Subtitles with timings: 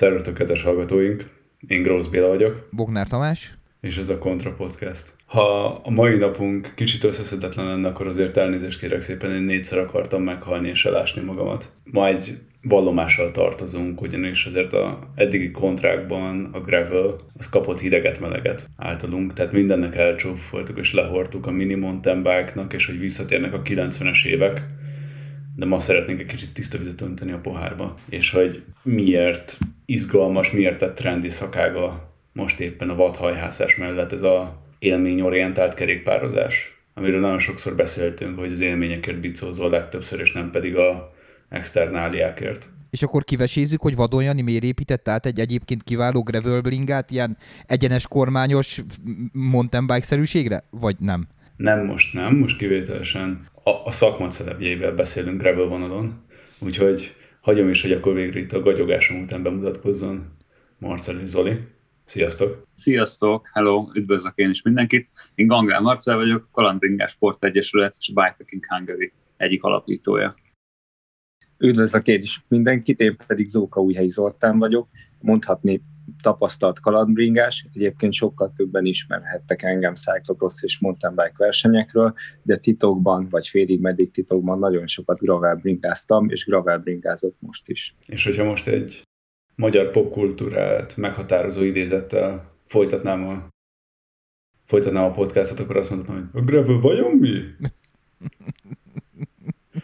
[0.00, 1.24] Szervusztok, kedves hallgatóink!
[1.66, 2.68] Én Grósz Béla vagyok.
[2.70, 3.54] Bognár Tamás.
[3.80, 5.08] És ez a Kontra Podcast.
[5.26, 10.22] Ha a mai napunk kicsit összeszedetlen lenne, akkor azért elnézést kérek szépen, én négyszer akartam
[10.22, 11.72] meghalni és elásni magamat.
[11.84, 19.32] Ma egy vallomással tartozunk, ugyanis azért a eddigi kontrákban a gravel az kapott hideget-meleget általunk,
[19.32, 24.62] tehát mindennek elcsúfoltuk és lehortuk a mini mountain bike-nak, és hogy visszatérnek a 90-es évek,
[25.60, 30.78] de ma szeretnénk egy kicsit tiszta vizet önteni a pohárba, és hogy miért izgalmas, miért
[30.78, 37.74] tett trendi szakága most éppen a vadhajhászás mellett ez a élményorientált kerékpározás, amiről nagyon sokszor
[37.74, 41.12] beszéltünk, hogy az élményekért bicózol legtöbbször, és nem pedig a
[41.48, 42.68] externáliákért.
[42.90, 47.36] És akkor kivesézzük, hogy Vadon Jani miért épített át egy egyébként kiváló gravel bringát, ilyen
[47.66, 48.82] egyenes kormányos
[49.32, 51.26] mountain bike-szerűségre, vagy nem?
[51.56, 56.24] Nem, most nem, most kivételesen a, a szakma celebjeivel beszélünk gravel vonalon,
[56.58, 60.36] úgyhogy hagyom is, hogy akkor végre itt a gagyogásom után bemutatkozzon
[60.78, 61.58] Marcel Zoli.
[62.04, 62.62] Sziasztok!
[62.74, 63.48] Sziasztok!
[63.52, 63.90] Hello!
[63.94, 65.08] Üdvözlök én is mindenkit!
[65.34, 70.34] Én Gangál Marcel vagyok, Kalandringás Sport Egyesület és Bikepacking Hungary egyik alapítója.
[71.58, 74.88] Üdvözlök én is mindenkit, én pedig Zóka Újhelyi Zoltán vagyok,
[75.20, 75.82] mondhatni
[76.22, 83.48] tapasztalt kalandbringás, egyébként sokkal többen ismerhettek engem cyclocross és mountain bike versenyekről, de titokban, vagy
[83.48, 87.94] félig meddig titokban nagyon sokat gravelbringáztam, és gravelbringázott most is.
[88.06, 89.02] És hogyha most egy
[89.54, 93.48] magyar popkultúrát meghatározó idézettel folytatnám a,
[94.64, 97.40] folytatnám a podcastot, akkor azt mondtam, hogy a gravel vajon mi?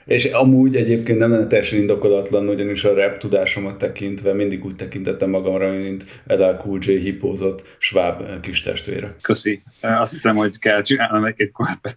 [0.06, 5.30] És amúgy egyébként nem lenne teljesen indokolatlan, ugyanis a rap tudásomat tekintve mindig úgy tekintettem
[5.30, 9.14] magamra, mint Edel Cool J hipózott sváb kis testvére.
[9.22, 9.62] Köszi.
[9.80, 11.94] Azt hiszem, hogy kell csinálnom egy-két korpet.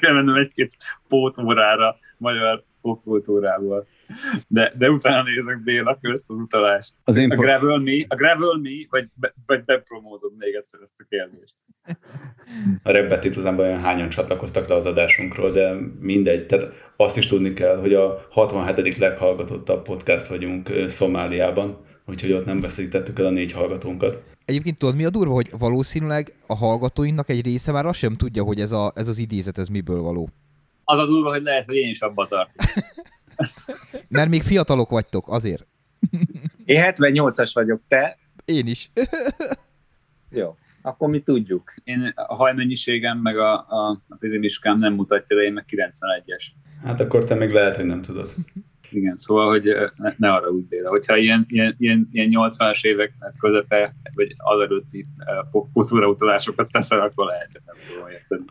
[0.00, 0.72] kell mennem egy-két
[1.08, 3.86] pótórára magyar popkultúrából.
[4.48, 6.92] De, de utána nézek Béla közt az utalást.
[7.04, 11.00] Az én a Gravel Me, a Gravel Me, vagy, be, vagy bepromózod még egyszer ezt
[11.00, 11.54] a kérdést?
[12.82, 16.46] A rebbet itt olyan hányan csatlakoztak le az adásunkról, de mindegy.
[16.46, 18.96] Tehát azt is tudni kell, hogy a 67.
[18.96, 24.22] leghallgatottabb podcast vagyunk Szomáliában, úgyhogy ott nem veszítettük el a négy hallgatónkat.
[24.44, 28.42] Egyébként tudod, mi a durva, hogy valószínűleg a hallgatóinknak egy része már azt sem tudja,
[28.42, 30.28] hogy ez, a, ez az idézet, ez miből való.
[30.84, 32.54] Az a durva, hogy lehet, hogy én is abba tartom.
[34.08, 35.66] Mert még fiatalok vagytok, azért.
[36.64, 38.18] Én 78-as vagyok, te?
[38.44, 38.90] Én is.
[40.30, 41.74] Jó, akkor mi tudjuk.
[41.84, 46.44] Én a hajmennyiségem, meg a, a, a fizimiskám nem mutatja, de én meg 91-es.
[46.84, 48.34] Hát akkor te még lehet, hogy nem tudod.
[48.90, 49.64] Igen, szóval, hogy
[49.96, 50.88] ne, ne arra úgy Béla.
[50.88, 55.06] Hogyha ilyen, ilyen, ilyen, ilyen 80-as évek közepe, vagy az előtti
[55.72, 58.44] kultúra utalásokat teszel, akkor lehet, hogy nem tudom érteni.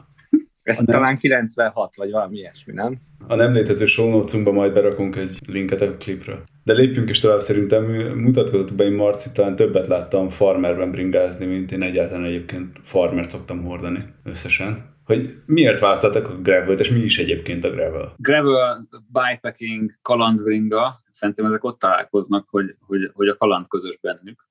[0.71, 0.95] Ez nem...
[0.95, 2.97] talán 96, vagy valami ilyesmi, nem?
[3.27, 6.43] A nem létező show majd berakunk egy linket a klipről.
[6.63, 7.83] De lépjünk is tovább, szerintem
[8.15, 13.63] mutatkozott be, én Marci talán többet láttam farmerben bringázni, mint én egyáltalán egyébként farmert szoktam
[13.63, 14.89] hordani összesen.
[15.03, 18.13] Hogy miért választottak a gravel és mi is egyébként a gravel?
[18.17, 24.49] Gravel, bikepacking, kalandbringa, szerintem ezek ott találkoznak, hogy, hogy, hogy a kaland közös bennük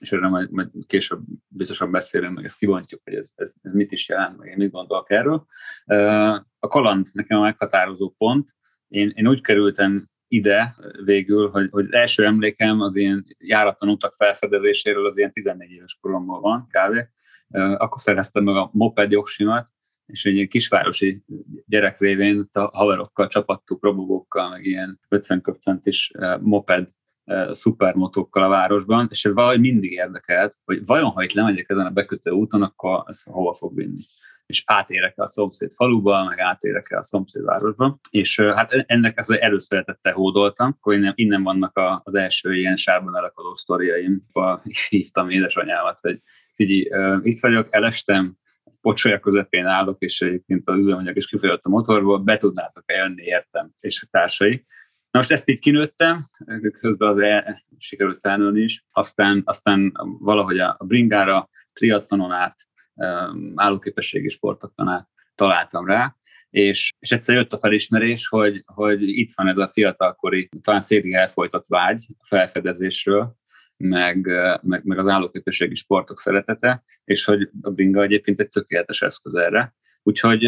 [0.00, 3.92] és erről majd, majd később biztosan beszélünk, meg ezt kibontjuk, hogy ez, ez, ez mit
[3.92, 5.46] is jelent, meg én mit gondolok erről.
[6.58, 8.54] A kaland nekem a meghatározó pont.
[8.88, 15.06] Én, én úgy kerültem ide végül, hogy, hogy első emlékem az ilyen járatlan utak felfedezéséről
[15.06, 17.08] az ilyen 14 éves koromban van, kávé.
[17.76, 19.68] Akkor szereztem meg a moped jogsimat,
[20.06, 21.24] és egy ilyen kisvárosi
[21.66, 26.10] gyerek révén a haverokkal csapattuk, robogókkal, meg ilyen 50% köpcentis
[26.40, 26.88] moped
[27.50, 32.30] szupermotókkal a városban, és valahogy mindig érdekelt, hogy vajon, ha itt lemegyek ezen a bekötő
[32.30, 34.04] úton, akkor ez hova fog vinni
[34.50, 37.98] és átérek-e a szomszéd faluba, meg átérek-e a szomszéd városba.
[38.10, 43.16] És hát ennek az előszeretettel hódoltam, akkor innen, innen vannak a, az első ilyen sárban
[43.16, 44.22] elakadó sztoriaim.
[44.88, 46.18] Hívtam édesanyámat, hogy
[46.54, 48.38] figyelj, itt vagyok, elestem,
[48.80, 53.70] pocsolya közepén állok, és egyébként az üzemanyag is kifolyott a motorból, be tudnátok jönni, értem,
[53.80, 54.64] és a társai.
[55.10, 56.26] Na most ezt így kinőttem,
[56.80, 62.56] közben az el, sikerült felnőni is, aztán, aztán valahogy a bringára, triatlonon át,
[63.54, 66.16] állóképességi sportokon át találtam rá,
[66.50, 71.12] és, és egyszer jött a felismerés, hogy, hogy itt van ez a fiatalkori, talán félig
[71.12, 73.36] elfolytott vágy a felfedezésről,
[73.76, 74.26] meg,
[74.62, 79.74] meg, meg az állóképességi sportok szeretete, és hogy a bringa egyébként egy tökéletes eszköz erre.
[80.02, 80.44] Úgyhogy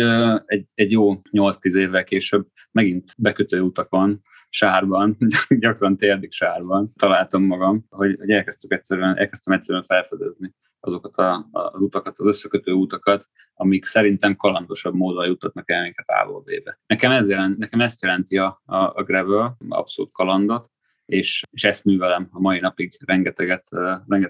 [0.46, 4.22] egy, egy jó 8-10 évvel később megint bekötő utakon
[4.52, 5.16] sárban,
[5.48, 11.80] gyakran térdig sárban találtam magam, hogy, hogy elkezdtük egyszerűen, elkezdtem egyszerűen felfedezni azokat a, az
[11.80, 16.80] utakat, az összekötő utakat, amik szerintem kalandosabb módon juttatnak el minket A-ból B-be.
[16.86, 20.70] Nekem, ez jelent, nekem ezt jelenti a, a, a gravel, abszolút kalandot,
[21.06, 23.68] és, és ezt művelem a mai napig, rengeteget,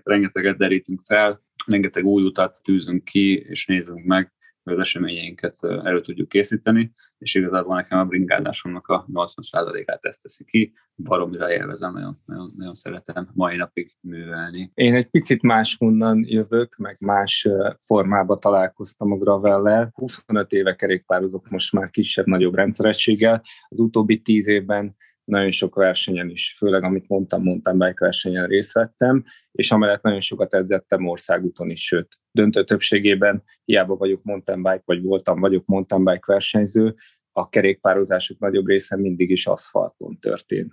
[0.04, 4.32] rengeteget, derítünk fel, rengeteg új utat tűzünk ki, és nézünk meg,
[4.64, 10.44] hogy az eseményeinket elő tudjuk készíteni, és igazából nekem a bringádásomnak a 80%-át ezt teszi
[10.44, 14.70] ki, baromira élvezem, nagyon, nagyon, nagyon szeretem mai napig művelni.
[14.74, 17.48] Én egy picit máshonnan jövök, meg más
[17.80, 19.90] formába találkoztam a Gravellel.
[19.94, 23.42] 25 éve kerékpározok most már kisebb-nagyobb rendszerességgel.
[23.68, 28.72] Az utóbbi 10 évben nagyon sok versenyen is, főleg amit mondtam, mountain bike versenyen részt
[28.72, 34.82] vettem, és amellett nagyon sokat edzettem országúton is, sőt, döntő többségében hiába vagyok mountain bike,
[34.84, 36.94] vagy voltam, vagyok mountain bike versenyző,
[37.32, 40.72] a kerékpározások nagyobb része mindig is aszfalton történt.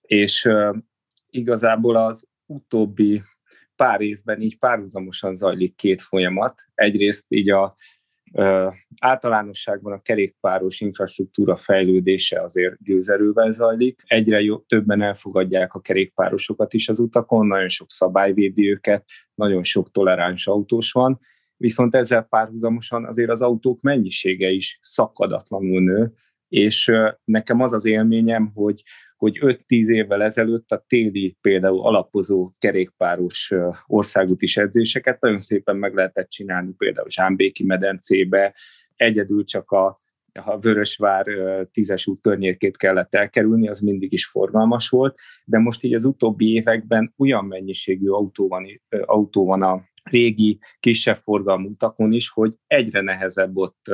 [0.00, 0.76] És uh,
[1.30, 3.22] igazából az utóbbi
[3.76, 6.60] pár évben így párhuzamosan zajlik két folyamat.
[6.74, 7.74] Egyrészt így a
[9.00, 14.02] Általánosságban a kerékpáros infrastruktúra fejlődése azért gőzerővel zajlik.
[14.06, 19.04] Egyre jobb, többen elfogadják a kerékpárosokat is az utakon, nagyon sok szabály védi őket,
[19.34, 21.18] nagyon sok toleráns autós van,
[21.56, 26.12] viszont ezzel párhuzamosan azért az autók mennyisége is szakadatlanul nő,
[26.54, 26.92] és
[27.24, 28.82] nekem az az élményem, hogy,
[29.16, 33.52] hogy 5-10 évvel ezelőtt a téli például alapozó kerékpáros
[33.86, 38.54] országúti edzéseket nagyon szépen meg lehetett csinálni, például Zsámbéki medencébe,
[38.96, 40.02] egyedül csak a
[40.42, 41.26] a Vörösvár
[41.72, 46.52] tízes út környékét kellett elkerülni, az mindig is forgalmas volt, de most így az utóbbi
[46.52, 53.00] években olyan mennyiségű autó van, autó van a régi, kisebb forgalmú utakon is, hogy egyre
[53.00, 53.90] nehezebb ott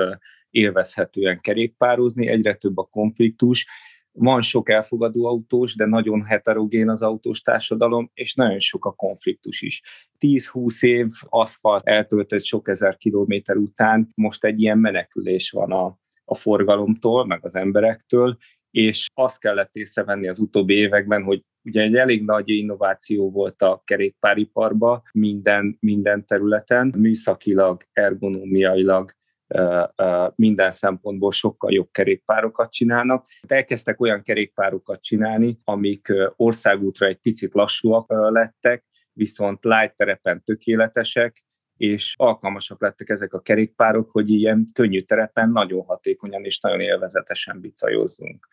[0.50, 3.66] élvezhetően kerékpározni, egyre több a konfliktus,
[4.12, 9.62] van sok elfogadó autós, de nagyon heterogén az autós társadalom, és nagyon sok a konfliktus
[9.62, 9.82] is.
[10.18, 16.34] 10-20 év aszfalt eltöltött sok ezer kilométer után most egy ilyen menekülés van a, a
[16.34, 18.36] forgalomtól, meg az emberektől,
[18.70, 23.82] és azt kellett észrevenni az utóbbi években, hogy ugye egy elég nagy innováció volt a
[23.84, 29.14] kerékpáriparban minden, minden területen, műszakilag, ergonómiailag,
[30.34, 33.26] minden szempontból sokkal jobb kerékpárokat csinálnak.
[33.46, 41.44] Elkezdtek olyan kerékpárokat csinálni, amik országútra egy picit lassúak lettek, viszont light terepen tökéletesek,
[41.76, 47.60] és alkalmasak lettek ezek a kerékpárok, hogy ilyen könnyű terepen nagyon hatékonyan és nagyon élvezetesen
[47.60, 48.48] bicajozzunk.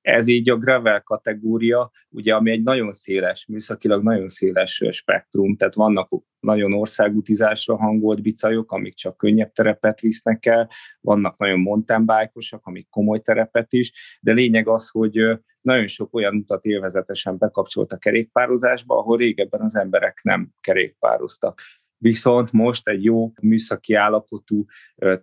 [0.00, 5.74] Ez így a gravel kategória, ugye, ami egy nagyon széles, műszakilag nagyon széles spektrum, tehát
[5.74, 6.08] vannak
[6.40, 10.68] nagyon országutizásra hangolt bicajok, amik csak könnyebb terepet visznek el,
[11.00, 16.36] vannak nagyon mountain bike amik komoly terepet is, de lényeg az, hogy nagyon sok olyan
[16.36, 21.62] utat élvezetesen bekapcsolt a kerékpározásba, ahol régebben az emberek nem kerékpároztak
[21.98, 24.64] viszont most egy jó műszaki állapotú,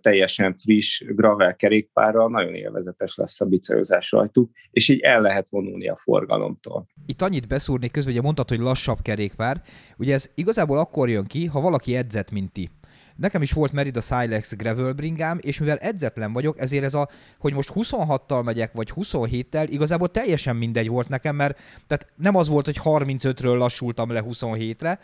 [0.00, 5.88] teljesen friss gravel kerékpárral nagyon élvezetes lesz a bicajozás rajtuk, és így el lehet vonulni
[5.88, 6.86] a forgalomtól.
[7.06, 9.62] Itt annyit beszúrni közben, ugye mondtad, hogy lassabb kerékpár.
[9.96, 12.70] Ugye ez igazából akkor jön ki, ha valaki edzett, mint ti.
[13.16, 17.08] Nekem is volt Merida Silex gravel bringám, és mivel edzetlen vagyok, ezért ez a,
[17.38, 22.48] hogy most 26-tal megyek, vagy 27-tel, igazából teljesen mindegy volt nekem, mert tehát nem az
[22.48, 24.98] volt, hogy 35-ről lassultam le 27-re,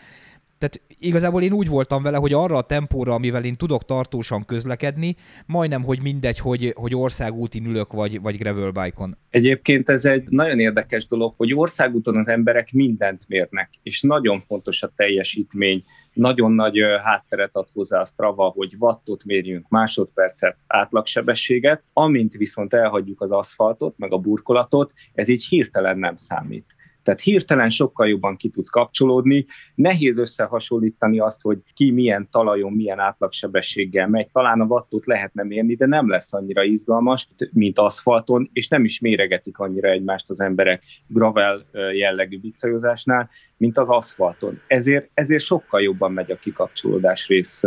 [0.63, 5.17] tehát igazából én úgy voltam vele, hogy arra a tempóra, amivel én tudok tartósan közlekedni,
[5.47, 9.17] majdnem, hogy mindegy, hogy, hogy országútin ülök, vagy, vagy gravel bike-on.
[9.31, 14.83] Egyébként ez egy nagyon érdekes dolog, hogy országúton az emberek mindent mérnek, és nagyon fontos
[14.83, 22.33] a teljesítmény, nagyon nagy hátteret ad hozzá a Strava, hogy wattot mérjünk, másodpercet, átlagsebességet, amint
[22.33, 26.67] viszont elhagyjuk az aszfaltot, meg a burkolatot, ez így hirtelen nem számít.
[27.03, 29.47] Tehát hirtelen sokkal jobban ki tudsz kapcsolódni.
[29.75, 34.29] Nehéz összehasonlítani azt, hogy ki milyen talajon, milyen átlagsebességgel megy.
[34.33, 39.01] Talán a wattot lehetne mérni, de nem lesz annyira izgalmas, mint aszfalton, és nem is
[39.01, 44.61] méregetik annyira egymást az emberek gravel jellegű bicajozásnál, mint az aszfalton.
[44.67, 47.63] Ezért, ezért sokkal jobban megy a kikapcsolódás rész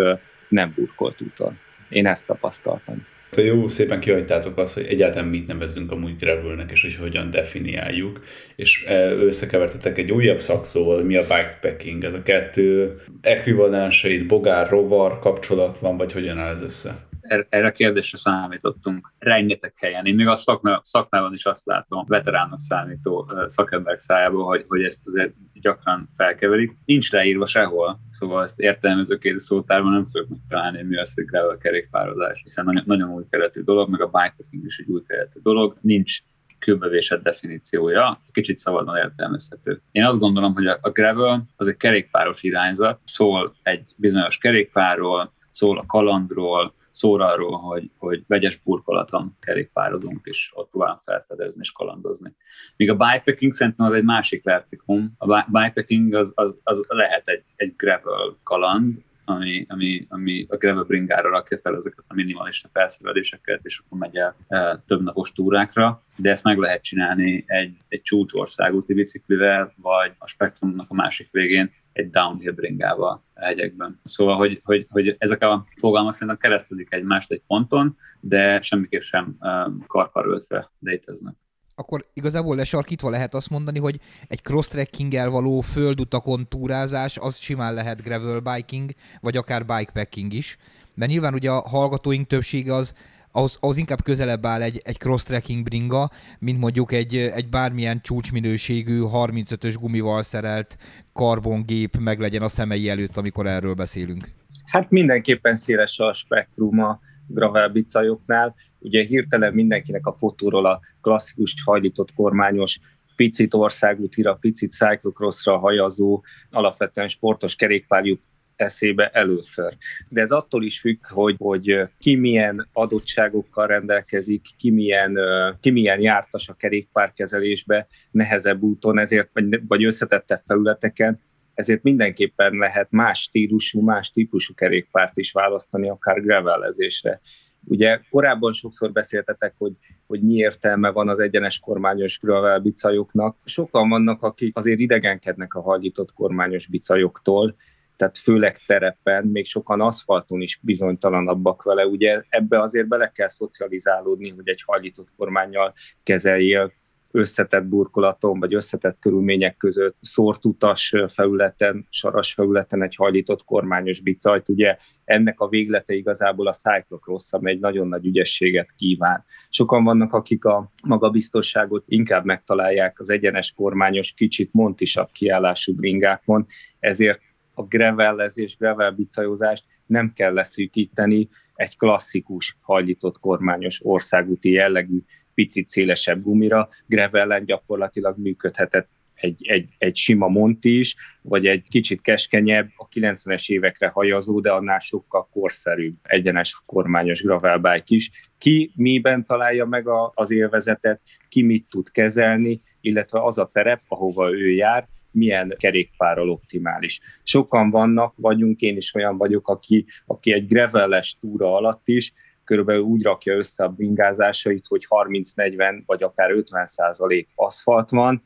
[0.48, 1.58] nem burkolt úton.
[1.90, 3.06] Én ezt tapasztaltam.
[3.36, 8.24] Jó, szépen kihagytátok azt, hogy egyáltalán mit nevezünk amúgy gravelnek, és hogy hogyan definiáljuk,
[8.56, 15.20] és e, összekevertetek egy újabb szakszóval, mi a bikepacking, ez a kettő ekvivalenseit, bogár, rovar
[15.20, 17.08] kapcsolat van, vagy hogyan áll ez össze?
[17.28, 20.06] Erre a kérdésre számítottunk rengeteg helyen.
[20.06, 25.08] Én még a szakma, szakmában is azt látom, veteránok számító szakemberek szájából, hogy, hogy ezt
[25.08, 26.78] azért gyakran felkeverik.
[26.86, 31.58] Nincs leírva sehol, szóval ezt értelmező két szótárban nem fogok megtalálni, mi az, hogy gravel
[31.58, 35.78] kerékpározás, hiszen nagyon, nagyon új keletű dolog, meg a bikepacking is egy új keletű dolog.
[35.82, 36.20] Nincs
[36.60, 39.82] kőbevésett definíciója, kicsit szabadon értelmezhető.
[39.92, 45.78] Én azt gondolom, hogy a gravel az egy kerékpáros irányzat, szól egy bizonyos kerékpárról, szól
[45.78, 52.36] a kalandról, szól arról, hogy, hogy vegyes burkolaton kerékpározunk, és ott próbálunk felfedezni és kalandozni.
[52.76, 55.14] Míg a bikepacking szerintem az egy másik vertikum.
[55.18, 60.84] A bikepacking az, az, az lehet egy, egy gravel kaland, ami, ami, ami a gravel
[60.84, 66.02] bringára rakja fel ezeket a minimalista felszereléseket, és akkor megy el e, több napos túrákra,
[66.16, 71.72] de ezt meg lehet csinálni egy, egy csúcsországúti biciklivel, vagy a spektrumnak a másik végén
[71.94, 74.00] egy downhill bringával hegyekben.
[74.04, 79.36] Szóval, hogy, hogy, hogy ezek a fogalmak szerintem keresztezik egymást egy ponton, de semmiképp sem
[79.40, 81.36] um, karkaröltve léteznek
[81.76, 88.04] akkor igazából lesarkítva lehet azt mondani, hogy egy cross-trekkinggel való földutakon túrázás, az simán lehet
[88.04, 90.58] gravel biking, vagy akár bikepacking is.
[90.94, 92.94] Mert nyilván ugye a hallgatóink többsége az
[93.36, 99.02] az, az inkább közelebb áll egy, egy cross-trekking bringa, mint mondjuk egy, egy bármilyen csúcsminőségű
[99.04, 100.78] 35-ös gumival szerelt
[101.14, 104.30] karbongép meg legyen a szemei előtt, amikor erről beszélünk.
[104.66, 108.56] Hát mindenképpen széles a spektruma gravelbicajoknál.
[108.80, 112.80] Ugye hirtelen mindenkinek a fotóról a klasszikus hajlított kormányos
[113.16, 118.24] picit országútira, picit cyclocrossra hajazó, alapvetően sportos kerékpár jut
[118.56, 119.74] eszébe először.
[120.10, 125.20] De ez attól is függ, hogy, hogy ki milyen adottságokkal rendelkezik, ki milyen,
[125.62, 131.20] ki milyen jártas a kerékpárkezelésbe, nehezebb úton, ezért, vagy, vagy összetettebb felületeken,
[131.54, 137.20] ezért mindenképpen lehet más stílusú, más típusú kerékpárt is választani, akár gravelezésre.
[137.68, 139.74] Ugye korábban sokszor beszéltetek, hogy,
[140.08, 143.38] hogy mi értelme van az egyenes kormányos gravel bicajoknak.
[143.46, 147.56] Sokan vannak, akik azért idegenkednek a hajlított kormányos bicajoktól,
[147.96, 151.86] tehát főleg terepen, még sokan aszfalton is bizonytalanabbak vele.
[151.86, 155.74] Ugye ebbe azért bele kell szocializálódni, hogy egy hajlított kormányjal
[156.04, 156.74] kezeljél
[157.16, 164.50] összetett burkolaton, vagy összetett körülmények között szórt utas felületen, saras felületen egy hajlított kormányos bicajt.
[164.50, 169.24] Ugye ennek a véglete igazából a cyclocross, ami egy nagyon nagy ügyességet kíván.
[169.50, 176.46] Sokan vannak, akik a magabiztosságot inkább megtalálják az egyenes kormányos, kicsit montisabb kiállású bringákon,
[176.80, 177.22] ezért
[177.56, 185.00] a gravellezés, gravel bicajozást nem kell leszűkíteni egy klasszikus hajlított kormányos országúti jellegű
[185.34, 192.02] picit szélesebb gumira, gravellen gyakorlatilag működhetett egy, egy, egy sima monti is, vagy egy kicsit
[192.02, 198.12] keskenyebb, a 90-es évekre hajazó, de annál sokkal korszerűbb egyenes kormányos gravelbike is.
[198.38, 203.82] Ki miben találja meg a, az élvezetet, ki mit tud kezelni, illetve az a terep,
[203.88, 207.00] ahova ő jár, milyen kerékpárral optimális.
[207.24, 212.82] Sokan vannak, vagyunk, én is olyan vagyok, aki, aki egy gravelles túra alatt is körülbelül
[212.82, 218.22] úgy rakja össze a bringázásait, hogy 30-40 vagy akár 50 százalék aszfalt van,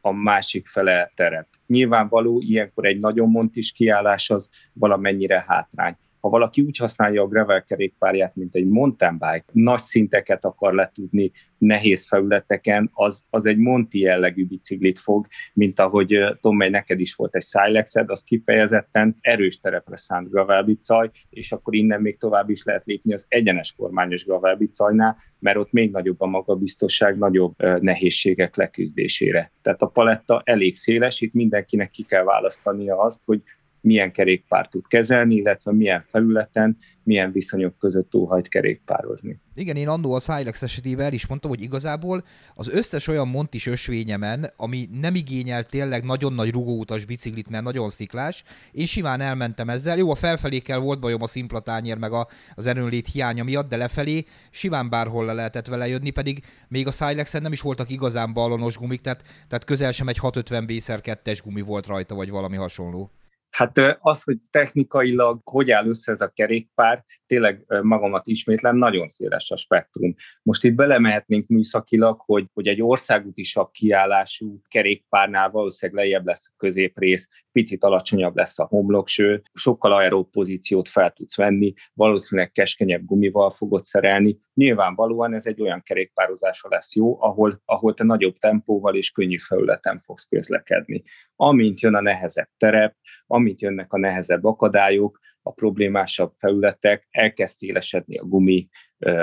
[0.00, 1.46] a másik fele terep.
[1.66, 7.64] Nyilvánvaló, ilyenkor egy nagyon montis kiállás az valamennyire hátrány ha valaki úgy használja a gravel
[7.64, 13.98] kerékpárját, mint egy mountain bike, nagy szinteket akar letudni nehéz felületeken, az, az egy Monti
[13.98, 19.96] jellegű biciklit fog, mint ahogy Tommely, neked is volt egy Silexed, az kifejezetten erős terepre
[19.96, 25.56] szánt gravelbicaj, és akkor innen még tovább is lehet lépni az egyenes kormányos gravelbicajnál, mert
[25.56, 29.52] ott még nagyobb a magabiztosság, nagyobb nehézségek leküzdésére.
[29.62, 33.42] Tehát a paletta elég széles, itt mindenkinek ki kell választania azt, hogy
[33.80, 39.40] milyen kerékpár tud kezelni, illetve milyen felületen, milyen viszonyok között óhajt kerékpározni.
[39.54, 44.46] Igen, én annó a Silex esetében is mondtam, hogy igazából az összes olyan montis ösvényemen,
[44.56, 49.96] ami nem igényel tényleg nagyon nagy rugóutas biciklit, mert nagyon sziklás, én simán elmentem ezzel.
[49.96, 53.76] Jó, a felfelékkel volt bajom a szimpla tányér meg a, az erőnlét hiánya miatt, de
[53.76, 58.32] lefelé simán bárhol le lehetett vele jönni, pedig még a Silexen nem is voltak igazán
[58.32, 62.56] ballonos gumik, tehát, tehát közel sem egy 650 b 2 gumi volt rajta, vagy valami
[62.56, 63.10] hasonló.
[63.50, 69.50] Hát az, hogy technikailag hogy áll össze ez a kerékpár, tényleg magamat ismétlem, nagyon széles
[69.50, 70.14] a spektrum.
[70.42, 77.28] Most itt belemehetnénk műszakilag, hogy, hogy egy országútisabb kiállású kerékpárnál valószínűleg lejjebb lesz a középrész,
[77.52, 83.84] picit alacsonyabb lesz a homlokső, sokkal aeróbb pozíciót fel tudsz venni, valószínűleg keskenyebb gumival fogod
[83.84, 84.38] szerelni.
[84.54, 90.00] Nyilvánvalóan ez egy olyan kerékpározásra lesz jó, ahol, ahol te nagyobb tempóval és könnyű felületen
[90.04, 91.02] fogsz közlekedni.
[91.36, 98.18] Amint jön a nehezebb terep, amint jönnek a nehezebb akadályok, a problémásabb felületek, elkezd élesedni
[98.18, 98.68] a gumi,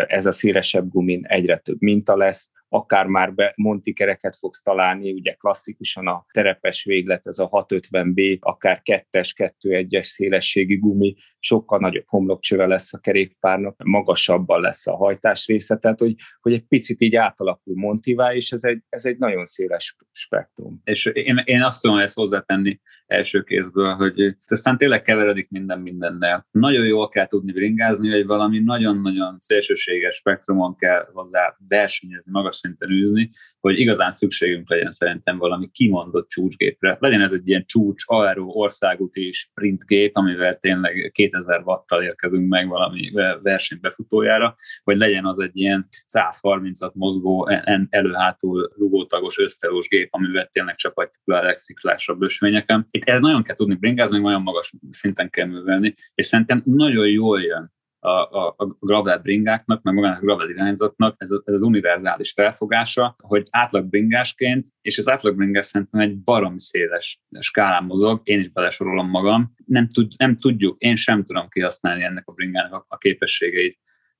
[0.08, 5.12] ez a szélesebb gumin egyre több minta lesz, akár már be Monti kereket fogsz találni,
[5.12, 12.08] ugye klasszikusan a terepes véglet, ez a 650B, akár 2-es, 2-1-es szélességi gumi, sokkal nagyobb
[12.08, 17.16] homlokcsöve lesz a kerékpárnak, magasabban lesz a hajtás része, tehát hogy, hogy egy picit így
[17.16, 20.82] átalakul Montivá, és ez egy, ez egy nagyon széles spektrum.
[20.84, 26.48] És én, én azt tudom ezt hozzátenni első kézből, hogy aztán tényleg keveredik minden mindennel.
[26.52, 32.92] Nagyon jól kell tudni bringázni, hogy valami nagyon-nagyon szélsőséges spektrumon kell hozzá versenyezni, magas szinten
[32.92, 36.98] űzni, hogy igazán szükségünk legyen szerintem valami kimondott csúcsgépre.
[37.00, 43.12] Legyen ez egy ilyen csúcs, aero, országúti sprintgép, amivel tényleg 2000 wattal érkezünk meg valami
[43.42, 47.50] versenybefutójára, vagy legyen az egy ilyen 130-at mozgó,
[47.90, 52.88] előhátul rugótagos ösztelós gép, amivel tényleg csapatjuk le a legsziklásabb ösvényeken.
[52.92, 57.42] Itt ez nagyon kell tudni bringázni, nagyon magas szinten kell művelni, és szerintem nagyon jól
[57.42, 57.76] jön
[58.08, 63.16] a, a, a gravel bringáknak, meg magának a gravel irányzatnak ez, ez az univerzális felfogása,
[63.18, 68.50] hogy átlag bringásként, és az átlag bringás szerintem egy baromi széles skálán mozog, én is
[68.50, 72.98] belesorolom magam, nem, tud, nem tudjuk, én sem tudom kihasználni ennek a bringának a, a
[72.98, 73.80] képességeit.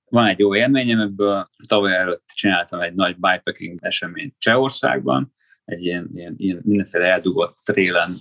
[0.10, 5.34] Van egy jó élményem ebből, tavaly előtt csináltam egy nagy bikepacking eseményt Csehországban,
[5.66, 8.12] egy ilyen, ilyen, ilyen mindenféle eldugott trélen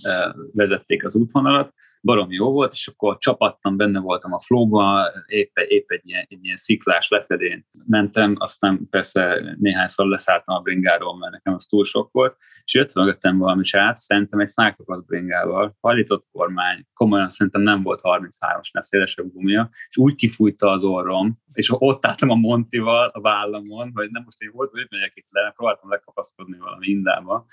[0.53, 1.73] vezették az útvonalat,
[2.07, 6.39] baromi jó volt, és akkor csapattam, benne voltam a flóban, épp, épp egy, ilyen, egy
[6.41, 12.11] ilyen sziklás lefedén mentem, aztán persze néhányszor leszálltam a bringáról, mert nekem az túl sok
[12.11, 17.83] volt, és jött mögöttem valami srác, szerintem egy Cyclocross bringával, hajlított kormány, komolyan szerintem nem
[17.83, 23.21] volt 33-asnál szélesebb gumia, és úgy kifújta az orrom, és ott álltam a Montival a
[23.21, 27.45] vállamon, hogy nem most én volt, hogy megyek itt le, próbáltam lekapaszkodni valami indába,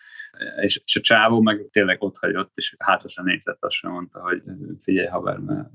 [0.61, 4.43] és, és a csávó meg tényleg ott hagyott, és hátrasan nézett, azt sem mondta, hogy
[4.81, 5.69] figyelj haver, mert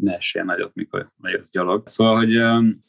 [0.00, 1.88] ne essél nagyot, mikor lejössz gyalog.
[1.88, 2.84] Szóval, hogy um,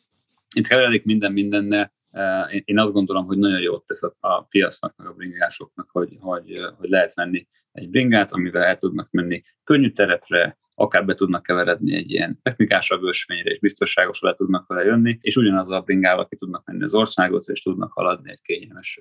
[0.56, 4.94] itt keveredik minden mindenne, uh, én azt gondolom, hogy nagyon jót tesz a, a piacnak,
[4.98, 10.58] a bringásoknak, hogy, hogy, hogy lehet venni egy bringát, amivel el tudnak menni könnyű terepre,
[10.82, 15.36] akár be tudnak keveredni egy ilyen technikásabb ösvényre, és biztonságos le tudnak vele jönni, és
[15.36, 19.00] ugyanaz a bringával ki tudnak menni az országot, és tudnak haladni egy kényelmes,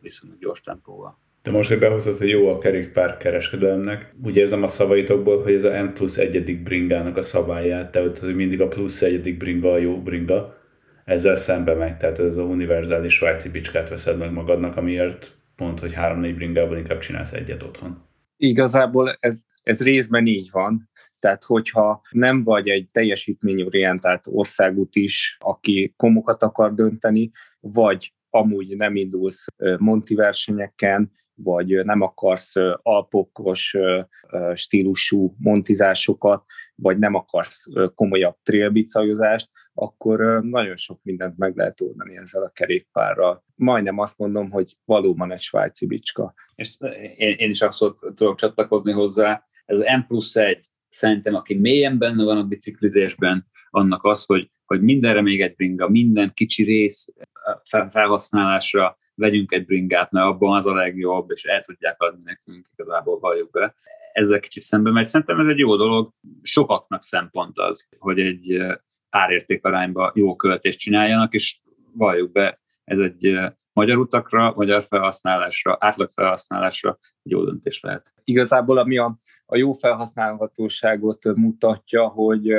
[0.00, 1.18] viszonylag gyors tempóval.
[1.42, 5.64] De most, hogy behozott, hogy jó a kerékpár kereskedelemnek, úgy érzem a szavaitokból, hogy ez
[5.64, 9.78] a N plusz egyedik bringának a szabályát, tehát hogy mindig a plusz egyedik bringa a
[9.78, 10.56] jó bringa,
[11.04, 15.92] ezzel szembe megy, tehát ez a univerzális svájci bicskát veszed meg magadnak, amiért pont, hogy
[15.92, 18.06] három-négy bringával inkább csinálsz egyet otthon.
[18.36, 25.94] Igazából ez, ez részben így van, tehát, hogyha nem vagy egy teljesítményorientált országút is, aki
[25.96, 29.44] komokat akar dönteni, vagy amúgy nem indulsz
[29.78, 32.52] monti versenyeken, vagy nem akarsz
[32.82, 33.76] alpokos
[34.54, 42.42] stílusú montizásokat, vagy nem akarsz komolyabb trailbicajozást, akkor nagyon sok mindent meg lehet oldani ezzel
[42.42, 43.44] a kerékpárral.
[43.54, 46.34] Majdnem azt mondom, hogy valóban egy svájci bicska.
[46.54, 46.76] És
[47.16, 47.78] én, én is azt
[48.14, 54.04] tudok csatlakozni hozzá, ez M plusz egy, szerintem aki mélyen benne van a biciklizésben, annak
[54.04, 57.14] az, hogy, hogy mindenre még egy bringa, minden kicsi rész
[57.90, 63.18] felhasználásra vegyünk egy bringát, mert abban az a legjobb, és el tudják adni nekünk, igazából
[63.18, 63.74] valljuk be.
[64.12, 65.06] Ezzel kicsit szembe megy.
[65.06, 66.12] Szerintem ez egy jó dolog.
[66.42, 68.62] Sokaknak szempont az, hogy egy
[69.10, 71.58] árértékarányba jó költést csináljanak, és
[71.92, 73.38] valljuk be, ez egy
[73.72, 78.12] magyar utakra, magyar felhasználásra, átlag felhasználásra egy jó döntés lehet.
[78.24, 82.52] Igazából ami a, a jó felhasználhatóságot mutatja, hogy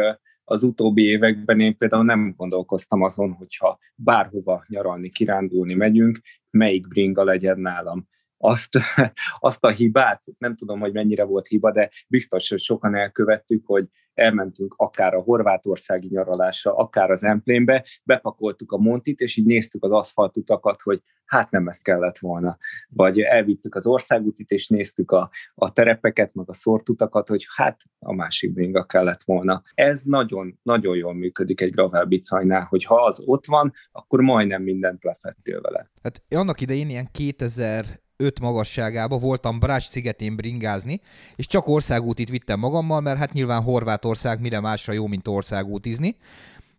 [0.44, 7.24] az utóbbi években én például nem gondolkoztam azon, hogyha bárhova nyaralni, kirándulni megyünk, melyik bringa
[7.24, 8.08] legyen nálam
[8.39, 8.69] azt,
[9.39, 13.88] azt a hibát, nem tudom, hogy mennyire volt hiba, de biztos, hogy sokan elkövettük, hogy
[14.13, 19.91] elmentünk akár a horvátországi nyaralásra, akár az Emplénbe, bepakoltuk a Montit, és így néztük az
[19.91, 22.58] aszfaltutakat, hogy hát nem ez kellett volna.
[22.89, 28.13] Vagy elvittük az országútit, és néztük a, a terepeket, meg a szortutakat, hogy hát a
[28.13, 29.62] másik bringa kellett volna.
[29.73, 34.63] Ez nagyon, nagyon jól működik egy gravel bicajnál, hogy ha az ott van, akkor majdnem
[34.63, 35.91] mindent lefettél vele.
[36.04, 37.86] Hát annak idején ilyen 2000
[38.22, 41.02] öt magasságába voltam Brás szigetén bringázni,
[41.36, 46.16] és csak országútit vittem magammal, mert hát nyilván Horvátország mire másra jó, mint országútizni.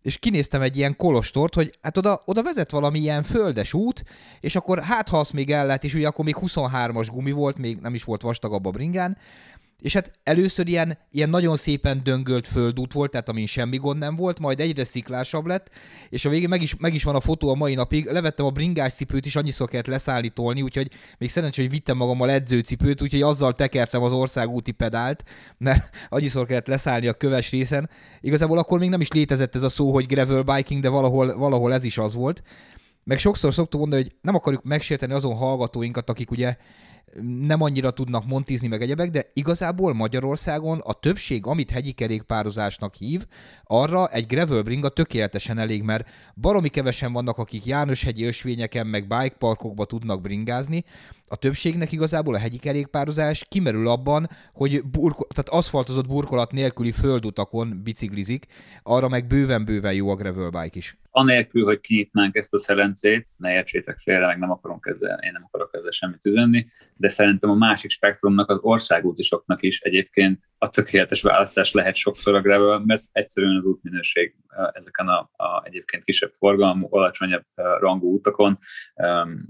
[0.01, 4.03] És kinéztem egy ilyen kolostort, hogy hát oda, oda vezet valami ilyen földes út,
[4.39, 7.57] és akkor hát ha azt még el lehet, és ugye akkor még 23-as gumi volt,
[7.57, 9.17] még nem is volt vastagabb a bringán,
[9.81, 14.15] és hát először ilyen, ilyen nagyon szépen döngölt földút volt, tehát amin semmi gond nem
[14.15, 15.69] volt, majd egyre sziklásabb lett,
[16.09, 18.05] és a végén meg is, meg is van a fotó a mai napig.
[18.05, 23.01] Levettem a bringás cipőt is, annyiszor kellett leszállítolni, úgyhogy még szerencsé, hogy vittem magammal edzőcipőt,
[23.01, 25.23] úgyhogy azzal tekertem az országúti pedált,
[25.57, 27.89] mert annyiszor kellett leszállni a köves részen.
[28.19, 31.73] Igazából akkor még nem is létezett ez a szó, hogy gravel biking, de valahol, valahol
[31.73, 32.43] ez is az volt
[33.03, 36.55] meg sokszor szoktuk mondani, hogy nem akarjuk megsérteni azon hallgatóinkat, akik ugye
[37.21, 43.25] nem annyira tudnak montizni meg egyebek, de igazából Magyarországon a többség, amit hegyi kerékpározásnak hív,
[43.63, 49.85] arra egy gravel bringa tökéletesen elég, mert baromi kevesen vannak, akik János-hegyi ösvényeken, meg bikeparkokba
[49.85, 50.83] tudnak bringázni,
[51.31, 57.81] a többségnek igazából a hegyi kerékpározás kimerül abban, hogy burko- tehát aszfaltozott burkolat nélküli földutakon
[57.83, 58.45] biciklizik,
[58.83, 60.97] arra meg bőven-bőven jó a gravel bike is.
[61.13, 65.43] Anélkül, hogy kinyitnánk ezt a szerencét, ne értsétek félre, meg nem akarom ezzel, én nem
[65.45, 71.21] akarok ezzel semmit üzenni, de szerintem a másik spektrumnak, az országútisoknak is egyébként a tökéletes
[71.21, 74.35] választás lehet sokszor a gravel, mert egyszerűen az útminőség
[74.73, 77.43] ezeken a, a egyébként kisebb forgalmú, alacsonyabb
[77.79, 78.59] rangú utakon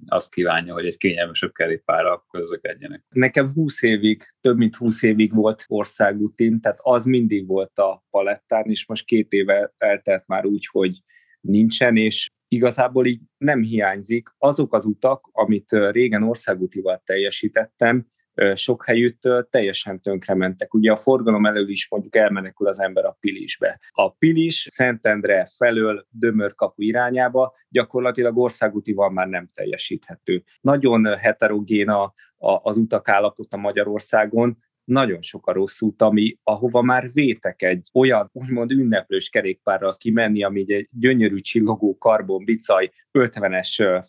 [0.07, 3.03] azt kívánja, hogy egy kényelmesebb kerékpárral közlekedjenek.
[3.09, 8.65] Nekem 20 évig, több mint 20 évig volt országútim, tehát az mindig volt a palettán,
[8.65, 11.01] és most két éve eltelt már úgy, hogy
[11.41, 14.29] nincsen, és igazából így nem hiányzik.
[14.37, 18.07] Azok az utak, amit régen országútival teljesítettem,
[18.55, 20.73] sok helyütt teljesen tönkrementek.
[20.73, 23.79] Ugye a forgalom elől is mondjuk elmenekül az ember a Pilisbe.
[23.91, 30.43] A Pilis Szentendre felől Dömörkapu irányába gyakorlatilag országútival már nem teljesíthető.
[30.61, 32.03] Nagyon heterogén a,
[32.37, 37.89] a, az utak állapota Magyarországon, nagyon sok a rossz út, ami, ahova már vétek egy
[37.93, 44.03] olyan, úgymond ünneplős kerékpárral kimenni, ami egy gyönyörű csillogó karbonbicaj 50-es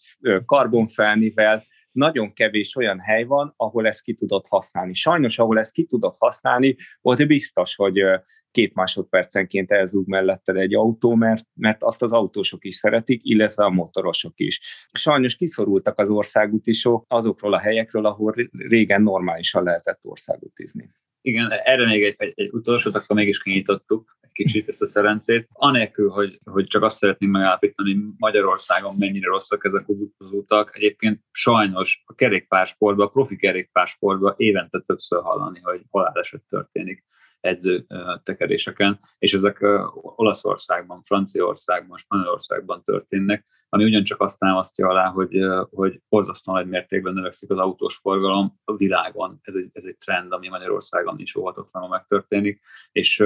[0.46, 4.92] karbonfelnivel, nagyon kevés olyan hely van, ahol ezt ki tudod használni.
[4.94, 8.02] Sajnos, ahol ezt ki tudod használni, ott biztos, hogy
[8.50, 13.70] két másodpercenként elzúg melletted egy autó, mert, mert azt az autósok is szeretik, illetve a
[13.70, 14.61] motorosok is.
[14.92, 20.90] Sajnos kiszorultak az országútisok azokról a helyekről, ahol régen normálisan lehetett országútizni.
[21.20, 25.49] Igen, erre még egy, egy, egy utolsót, akkor mégis kinyitottuk egy kicsit ezt a szerencét.
[25.53, 29.85] Anélkül, hogy, hogy csak azt szeretném megállapítani, hogy Magyarországon mennyire rosszak ezek
[30.18, 30.77] az utak.
[30.77, 37.05] Egyébként sajnos a kerékpársportban, a profi kerékpársportban évente többször hallani, hogy haláleset történik
[37.42, 37.87] edző
[38.22, 39.66] tekeréseken, és ezek
[40.02, 45.38] Olaszországban, Franciaországban, Spanyolországban történnek, ami ugyancsak azt támasztja alá, hogy,
[45.70, 49.38] hogy borzasztóan nagy mértékben növekszik az autós forgalom a világon.
[49.42, 52.61] Ez egy, ez egy trend, ami Magyarországon is óhatatlanul megtörténik,
[52.92, 53.24] és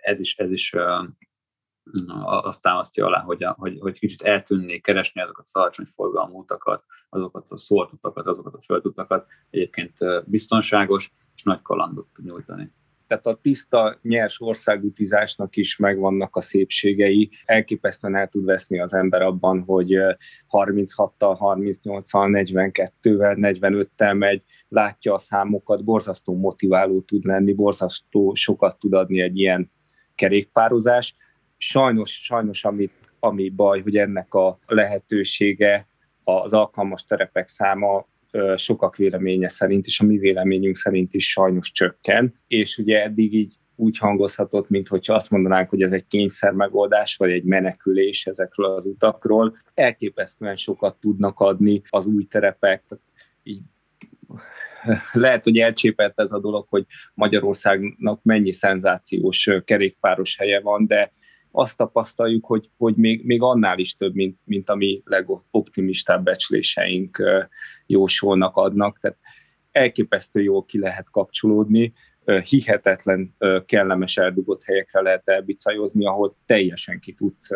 [0.00, 0.74] ez is, ez is
[2.24, 6.84] azt támasztja alá, hogy, a, hogy, hogy kicsit eltűnni, keresni azokat az alacsony forgalmú utakat,
[7.08, 12.72] azokat a szólt utakat, azokat a földutakat, egyébként biztonságos és nagy kalandot tud nyújtani.
[13.06, 17.30] Tehát a tiszta, nyers országutizásnak is megvannak a szépségei.
[17.44, 19.90] Elképesztően el tud veszni az ember abban, hogy
[20.50, 28.92] 36-tal, 38-al, 42-vel, 45-tel megy, látja a számokat, borzasztó motiváló tud lenni, borzasztó sokat tud
[28.92, 29.70] adni egy ilyen
[30.14, 31.16] kerékpározás
[31.62, 35.86] sajnos, sajnos ami, ami baj, hogy ennek a lehetősége,
[36.24, 38.08] az alkalmas terepek száma
[38.56, 43.54] sokak véleménye szerint, és a mi véleményünk szerint is sajnos csökken, és ugye eddig így
[43.76, 48.66] úgy hangozhatott, mint hogyha azt mondanánk, hogy ez egy kényszer megoldás, vagy egy menekülés ezekről
[48.66, 49.56] az utakról.
[49.74, 52.84] Elképesztően sokat tudnak adni az új terepek,
[53.42, 53.62] így
[55.12, 61.12] lehet, hogy elcsépelt ez a dolog, hogy Magyarországnak mennyi szenzációs kerékpáros helye van, de
[61.52, 67.22] azt tapasztaljuk, hogy, hogy még, még annál is több, mint, mint ami legoptimistább becsléseink
[67.86, 68.98] jósolnak adnak.
[68.98, 69.18] Tehát
[69.70, 71.92] elképesztő jól ki lehet kapcsolódni,
[72.48, 73.34] hihetetlen
[73.66, 77.50] kellemes eldugott helyekre lehet elbicajozni, ahol teljesen ki tudsz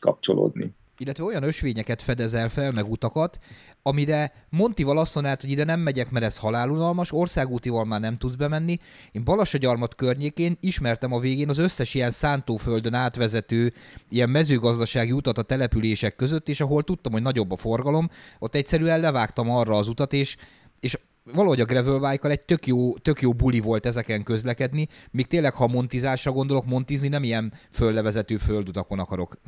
[0.00, 3.38] kapcsolódni illetve olyan ösvényeket fedezel fel, meg utakat,
[3.82, 8.34] amire Montival azt mondod, hogy ide nem megyek, mert ez halálunalmas, országútival már nem tudsz
[8.34, 8.78] bemenni.
[9.12, 13.72] Én Balassagyarmat környékén ismertem a végén az összes ilyen szántóföldön átvezető
[14.08, 19.00] ilyen mezőgazdasági utat a települések között, és ahol tudtam, hogy nagyobb a forgalom, ott egyszerűen
[19.00, 20.36] levágtam arra az utat, és,
[20.80, 25.26] és valahogy a gravel bike egy tök jó, tök jó buli volt ezeken közlekedni, míg
[25.26, 29.38] tényleg, ha montizásra gondolok, montizni nem ilyen föllevezető földutakon akarok.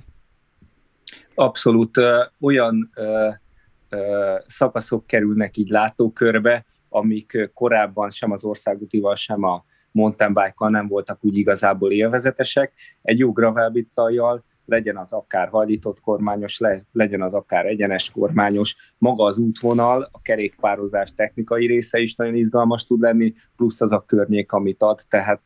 [1.34, 2.00] Abszolút
[2.40, 2.90] olyan
[4.46, 11.24] szakaszok kerülnek így látókörbe, amik korábban sem az országútival, sem a mountain bike nem voltak
[11.24, 12.72] úgy igazából élvezetesek.
[13.02, 19.24] Egy jó gravelbicajjal legyen az akár hajlított kormányos, le, legyen az akár egyenes kormányos, maga
[19.24, 24.52] az útvonal, a kerékpározás technikai része is nagyon izgalmas tud lenni, plusz az a környék,
[24.52, 25.42] amit ad, tehát,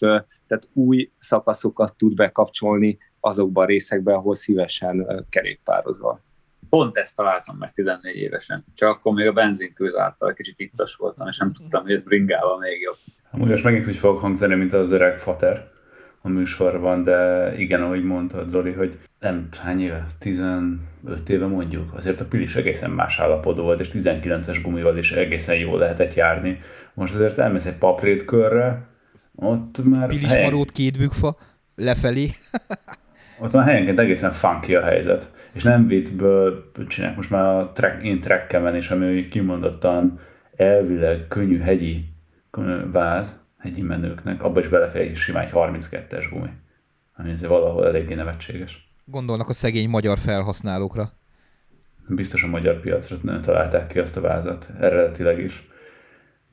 [0.46, 6.20] tehát új szakaszokat tud bekapcsolni azokban a részekben, ahol szívesen kerékpározva.
[6.68, 8.64] Pont ezt találtam meg 14 évesen.
[8.74, 12.58] Csak akkor még a benzinkőz által kicsit ittas voltam, és nem tudtam, hogy ez bringával
[12.58, 12.96] még jobb.
[13.30, 15.74] Amúgy most megint úgy fogok hangzani, mint az öreg fater,
[16.22, 20.78] a műsorban, de igen, ahogy mondtad Zoli, hogy nem hány éve, 15
[21.28, 25.78] éve mondjuk, azért a Pilis egészen más állapotú volt, és 19-es gumival is egészen jól
[25.78, 26.58] lehetett járni.
[26.94, 28.86] Most azért elmész egy paprét körre,
[29.34, 30.08] ott már...
[30.08, 30.44] Pilis helyen...
[30.44, 31.36] marót két bükfa,
[31.74, 32.30] lefelé.
[33.38, 35.34] ott már helyenként egészen funky a helyzet.
[35.52, 40.20] És nem viccből csinálják most már a track, én trekkemen is, ami kimondottan
[40.56, 42.04] elvileg könnyű hegyi
[42.92, 46.50] váz, hegyi menőknek, abba is belefér egy simán egy 32-es gumi.
[47.16, 48.94] Ami azért valahol eléggé nevetséges.
[49.04, 51.12] Gondolnak a szegény magyar felhasználókra.
[52.08, 55.68] Biztos a magyar piacra nem találták ki azt a vázat, eredetileg is.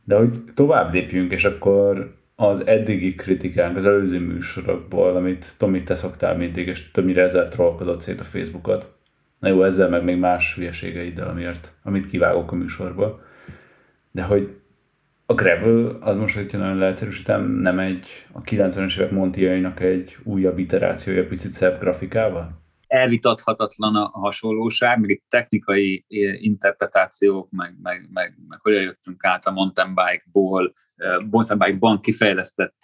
[0.04, 5.96] De hogy tovább lépjünk, és akkor az eddigi kritikánk, az előző műsorokból, amit Tomi, te
[5.96, 8.91] szoktál mindig, és többnyire ezzel trollkodott szét a Facebookot.
[9.39, 13.22] Na jó, ezzel meg még más hülyeségeiddel, amiért, amit kivágok a műsorból.
[14.12, 14.62] De hogy
[15.26, 20.58] a gravel, az most, hogyha nagyon leegyszerűsítem, nem egy a 90-es évek Montiainak egy újabb
[20.58, 22.62] iterációja, picit szebb grafikával?
[22.93, 26.06] elvitathatatlan a hasonlóság, meg egy technikai
[26.39, 30.74] interpretációk, meg, meg, meg, meg hogyan jöttünk át a mountain bike-ból,
[31.58, 32.78] bike-ban kifejlesztett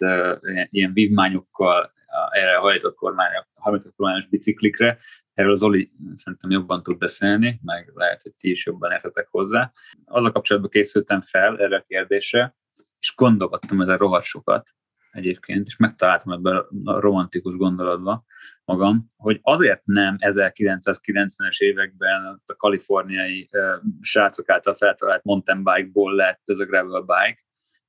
[0.70, 1.92] ilyen vívmányokkal
[2.30, 4.98] erre a hajtott kormányok, hajtott kormányos biciklikre.
[5.34, 9.72] Erről az Oli szerintem jobban tud beszélni, meg lehet, hogy ti is jobban értetek hozzá.
[10.04, 12.56] Az a kapcsolatban készültem fel erre a kérdésre,
[13.00, 14.70] és gondolkodtam ezen rohadt sokat
[15.10, 18.24] egyébként, és megtaláltam ebben a romantikus gondolatban
[18.64, 23.60] magam, hogy azért nem 1990-es években a kaliforniai uh,
[24.00, 27.40] srácok által feltalált mountain bike-ból lett ez a gravel bike,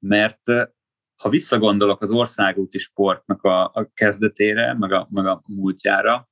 [0.01, 0.41] mert
[1.21, 6.29] ha visszagondolok az országúti sportnak a, a kezdetére, meg a, meg a múltjára,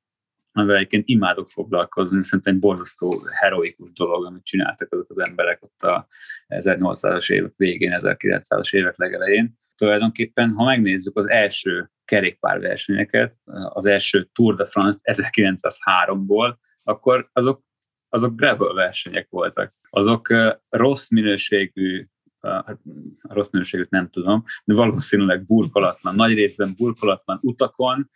[0.52, 5.82] amivel egyébként imádok foglalkozni, szerintem egy borzasztó heroikus dolog, amit csináltak azok az emberek ott
[5.82, 6.08] a
[6.48, 9.58] 1800-as évek végén, 1900-as évek legelején.
[9.76, 13.36] Tulajdonképpen, ha megnézzük az első kerékpárversenyeket,
[13.70, 17.64] az első Tour de France 1903-ból, akkor azok,
[18.10, 19.74] azok gravel versenyek voltak.
[19.90, 20.34] Azok
[20.70, 22.08] rossz minőségű
[22.42, 22.80] hát
[23.22, 28.10] a rossz minőségűt nem tudom, de valószínűleg burkolatlan, nagy részben burkolatlan utakon,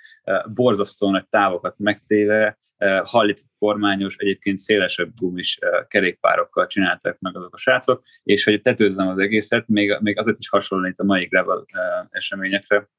[0.53, 2.57] borzasztó nagy távokat megtéve,
[3.03, 9.17] hajlított kormányos, egyébként szélesebb gumis kerékpárokkal csináltak meg azok a srácok, és hogy tetőzzem az
[9.17, 11.65] egészet, még, még azért is hasonlít a mai gravel
[12.09, 12.89] eseményekre,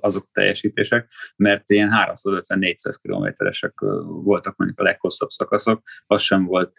[0.00, 3.72] azok a teljesítések, mert ilyen 350-400 kilométeresek
[4.06, 6.72] voltak mondjuk a leghosszabb szakaszok, az sem volt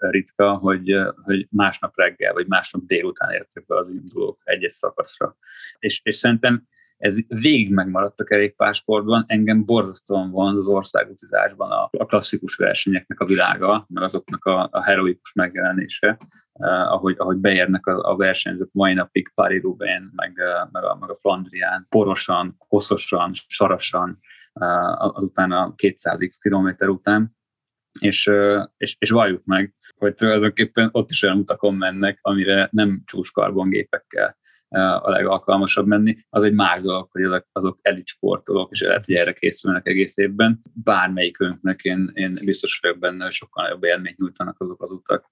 [0.00, 5.36] ritka, hogy, hogy másnap reggel, vagy másnap délután értek be az indulók egy-egy szakaszra.
[5.78, 6.66] És, és szerintem
[7.02, 13.24] ez végig megmaradt a kerékpársportban, engem borzasztóan van az országutizásban a, a klasszikus versenyeknek a
[13.24, 16.18] világa, meg azoknak a, a heroikus megjelenése,
[16.52, 19.62] uh, ahogy, ahogy beérnek a, a versenyzők mai napig paris
[20.12, 24.18] meg, uh, meg, a, meg a Flandrián, porosan, koszosan, sarasan,
[24.52, 27.36] uh, azután a 200x kilométer után,
[27.98, 33.02] és, uh, és, és valljuk meg, hogy tulajdonképpen ott is olyan utakon mennek, amire nem
[33.04, 34.40] csúcskarbongépekkel
[34.80, 39.32] a legalkalmasabb menni, az egy más dolog, hogy azok, elit sportolók, és lehet, hogy erre
[39.32, 40.62] készülnek egész évben.
[40.72, 45.30] Bármelyikünknek én, én biztos vagyok benne, hogy sokkal nagyobb élményt nyújtanak azok az utak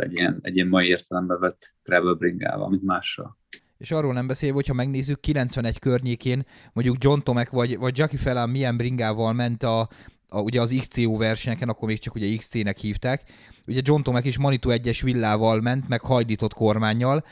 [0.00, 3.36] egy ilyen, egy ilyen mai értelembe vett travel bringával, mint mással.
[3.78, 8.50] És arról nem beszélve, hogyha megnézzük 91 környékén, mondjuk John Tomek vagy, vagy Jackie Fellon
[8.50, 9.80] milyen bringával ment a,
[10.28, 13.22] a, ugye az XCO versenyeken, akkor még csak ugye XC-nek hívták.
[13.66, 17.24] Ugye John Tomek is Manitou 1-es villával ment, meg hajlított kormányjal,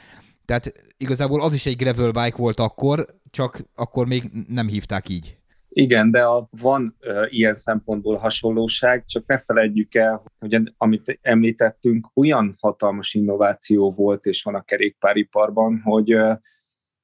[0.47, 5.37] tehát igazából az is egy gravel bike volt akkor, csak akkor még nem hívták így.
[5.69, 12.11] Igen, de a, van uh, ilyen szempontból hasonlóság, csak ne felejtjük el, hogy amit említettünk,
[12.15, 16.39] olyan hatalmas innováció volt és van a kerékpáriparban, hogy uh,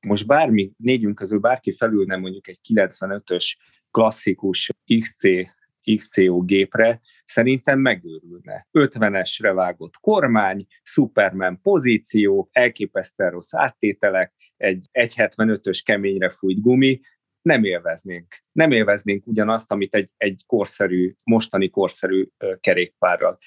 [0.06, 3.54] most bármi, négyünk közül bárki felülne mondjuk egy 95-ös
[3.90, 5.22] klasszikus XC
[5.96, 8.66] XCO gépre, szerintem megőrülne.
[8.72, 17.00] 50-esre vágott kormány, Superman pozíció, elképesztően rossz áttételek, egy 1.75-ös keményre fújt gumi,
[17.42, 18.34] nem élveznénk.
[18.52, 22.26] Nem élveznénk ugyanazt, amit egy, egy korszerű, mostani korszerű
[22.60, 23.38] kerékpárral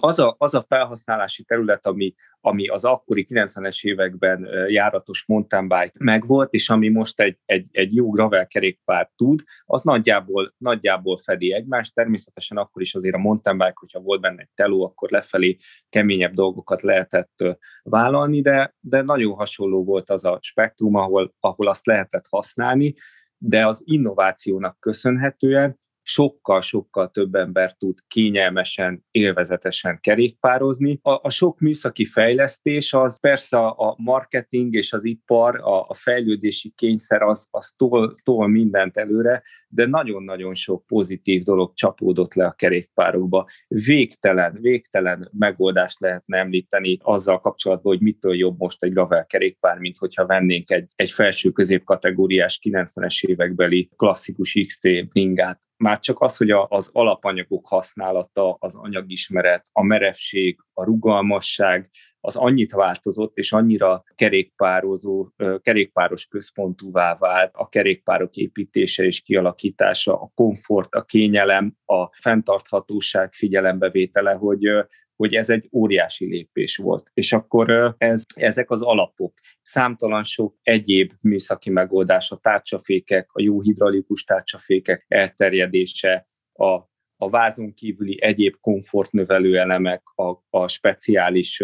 [0.00, 5.92] az a, az a felhasználási terület, ami, ami az akkori 90-es években járatos mountain bike
[5.98, 11.52] megvolt, és ami most egy, egy, egy jó gravel kerékpár tud, az nagyjából, nagyjából fedi
[11.52, 11.94] egymást.
[11.94, 15.56] Természetesen akkor is azért a mountain bike, hogyha volt benne egy teló, akkor lefelé
[15.88, 17.44] keményebb dolgokat lehetett
[17.82, 22.94] vállalni, de, de nagyon hasonló volt az a spektrum, ahol, ahol azt lehetett használni,
[23.38, 30.98] de az innovációnak köszönhetően sokkal-sokkal több ember tud kényelmesen, élvezetesen kerékpározni.
[31.02, 36.72] A, a sok műszaki fejlesztés az persze a marketing és az ipar, a, a fejlődési
[36.76, 42.52] kényszer az, az tol, tol mindent előre, de nagyon-nagyon sok pozitív dolog csapódott le a
[42.52, 43.46] kerékpárokba.
[43.68, 49.96] Végtelen, végtelen megoldást lehetne említeni azzal kapcsolatban, hogy mitől jobb most egy gravel kerékpár, mint
[49.96, 55.60] hogyha vennénk egy, egy felső középkategóriás 90-es évekbeli klasszikus XT bringát.
[55.76, 61.88] Már csak az, hogy a, az alapanyagok használata, az anyagismeret, a merevség, a rugalmasság,
[62.28, 65.28] az annyit változott, és annyira kerékpározó,
[65.62, 74.32] kerékpáros központúvá vált a kerékpárok építése és kialakítása, a komfort, a kényelem, a fenntarthatóság figyelembevétele,
[74.32, 74.68] hogy
[75.16, 77.10] hogy ez egy óriási lépés volt.
[77.14, 79.38] És akkor ez, ezek az alapok.
[79.62, 86.66] Számtalan sok egyéb műszaki megoldás, a tárcsafékek, a jó hidraulikus tárcsafékek elterjedése, a,
[87.16, 91.62] a vázon kívüli egyéb komfortnövelő elemek, a, a speciális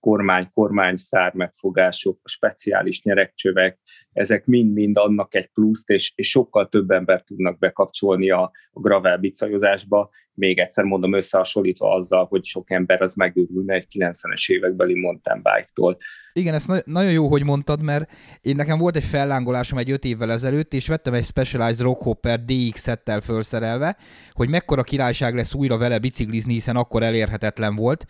[0.00, 3.78] kormány, kormányszár megfogások, a speciális nyerekcsövek,
[4.12, 9.16] ezek mind-mind annak egy pluszt, és, és sokkal több ember tudnak bekapcsolni a, a gravel
[9.16, 15.42] bicajozásba, még egyszer mondom összehasonlítva azzal, hogy sok ember az megőrülne egy 90-es évekbeli mountain
[15.42, 15.96] bike-tól.
[16.32, 20.04] Igen, ezt na- nagyon jó, hogy mondtad, mert én nekem volt egy fellángolásom egy öt
[20.04, 23.96] évvel ezelőtt, és vettem egy Specialized Rockhopper DX-ettel felszerelve,
[24.32, 28.06] hogy mekkora királyság lesz újra vele biciklizni, hiszen akkor elérhetetlen volt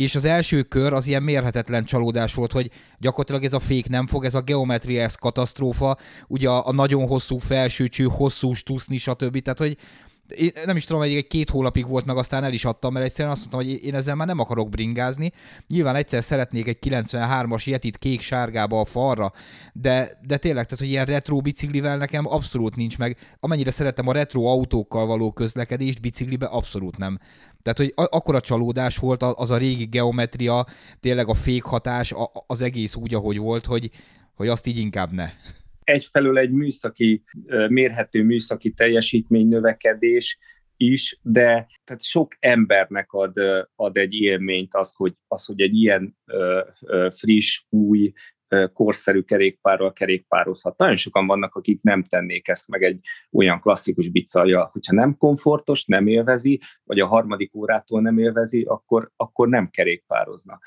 [0.00, 4.06] és az első kör az ilyen mérhetetlen csalódás volt, hogy gyakorlatilag ez a fék nem
[4.06, 9.38] fog, ez a geometria, ez katasztrófa, ugye a, a nagyon hosszú felsőcső, hosszú stuszni, stb.
[9.38, 9.76] Tehát, hogy
[10.36, 13.04] én nem is tudom, hogy egy két hónapig volt meg, aztán el is adtam, mert
[13.04, 15.32] egyszerűen azt mondtam, hogy én ezzel már nem akarok bringázni.
[15.68, 19.32] Nyilván egyszer szeretnék egy 93-as Yetit kék-sárgába a falra,
[19.72, 23.16] de, de tényleg, tehát, hogy ilyen retro biciklivel nekem abszolút nincs meg.
[23.40, 27.18] Amennyire szeretem a retro autókkal való közlekedést, biciklibe abszolút nem.
[27.62, 30.66] Tehát, hogy akkor a csalódás volt az a régi geometria,
[31.00, 32.14] tényleg a fékhatás,
[32.46, 33.90] az egész úgy, ahogy volt, hogy,
[34.34, 35.28] hogy azt így inkább ne.
[35.84, 37.22] Egyfelől egy műszaki,
[37.68, 40.38] mérhető műszaki teljesítmény növekedés
[40.76, 43.36] is, de tehát sok embernek ad,
[43.76, 46.16] ad egy élményt az, hogy, az, hogy egy ilyen
[47.10, 48.12] friss, új,
[48.72, 50.78] korszerű kerékpárral kerékpározhat.
[50.78, 53.00] Nagyon sokan vannak, akik nem tennék ezt meg egy
[53.32, 59.10] olyan klasszikus bicalja, hogyha nem komfortos, nem élvezi, vagy a harmadik órától nem élvezi, akkor,
[59.16, 60.58] akkor nem kerékpározna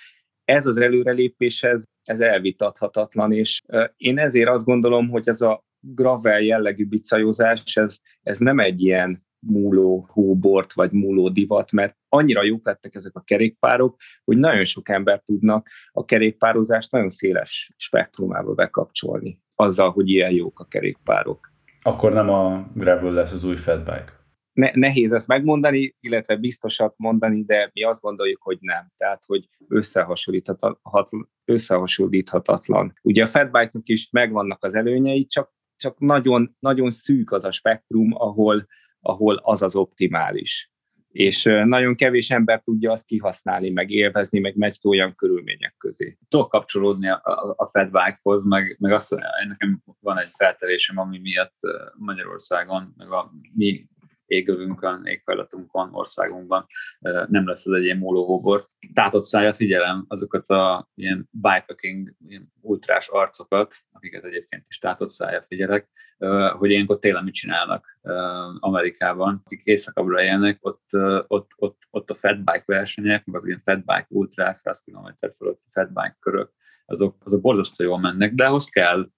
[0.46, 3.62] ez az előrelépés, ez, ez elvitathatatlan, és
[3.98, 9.24] én ezért azt gondolom, hogy ez a gravel jellegű bicajozás, ez, ez nem egy ilyen
[9.40, 14.90] múló hóbort vagy múló divat, mert annyira jók lettek ezek a kerékpárok, hogy nagyon sok
[14.90, 21.52] ember tudnak a kerékpározást nagyon széles spektrumába bekapcsolni, azzal, hogy ilyen jók a kerékpárok.
[21.82, 24.22] Akkor nem a gravel lesz az új fatbike?
[24.54, 28.88] ne, nehéz ezt megmondani, illetve biztosat mondani, de mi azt gondoljuk, hogy nem.
[28.98, 31.30] Tehát, hogy összehasonlíthatatlan.
[31.46, 32.94] összehasonlíthatatlan.
[33.02, 38.14] Ugye a fatbike-nak is megvannak az előnyei, csak, csak nagyon, nagyon szűk az a spektrum,
[38.14, 38.68] ahol,
[39.00, 40.73] ahol az az optimális.
[41.14, 46.18] És nagyon kevés ember tudja azt kihasználni, meg élvezni, meg megy olyan körülmények közé.
[46.30, 47.70] Tudok kapcsolódni a, a, a
[48.44, 49.16] meg, meg azt,
[49.48, 51.58] nekem van egy felterésem, ami miatt
[51.98, 53.88] Magyarországon, meg a mi
[54.34, 56.66] égövünkön, éghajlatunkon, országunkban
[57.28, 58.64] nem lesz ez egy ilyen mólóhóbor.
[58.94, 65.46] Tátott szája figyelem azokat a ilyen bikepacking, ilyen ultrás arcokat, akiket egyébként is tátott szája
[65.48, 65.90] figyelek,
[66.58, 68.00] hogy ilyenkor télen mit csinálnak
[68.60, 69.42] Amerikában.
[69.46, 70.88] Akik éjszakabbra élnek, ott,
[71.28, 76.18] ott, ott, ott a fatbike versenyek, meg az ilyen fatbike ultrák, 100 km fölötti fatbike
[76.20, 76.52] körök,
[76.86, 79.10] azok, azok borzasztó jól mennek, de ahhoz kell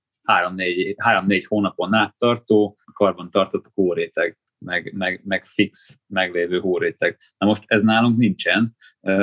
[0.96, 7.18] három-négy hónapon át tartó, karban tartott hóréteg meg, meg, meg fix meglévő hóréteg.
[7.38, 8.76] Na most ez nálunk nincsen,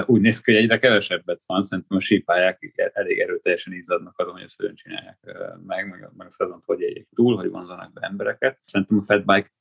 [0.06, 4.42] úgy néz ki, hogy egyre kevesebbet van, szerintem a sípályák elég erőteljesen izzadnak azon, hogy
[4.42, 5.18] ezt hogyan csinálják
[5.66, 8.60] meg, meg, meg azt azon, hogy éljék túl, hogy vonzanak be embereket.
[8.64, 9.52] Szerintem a fatbike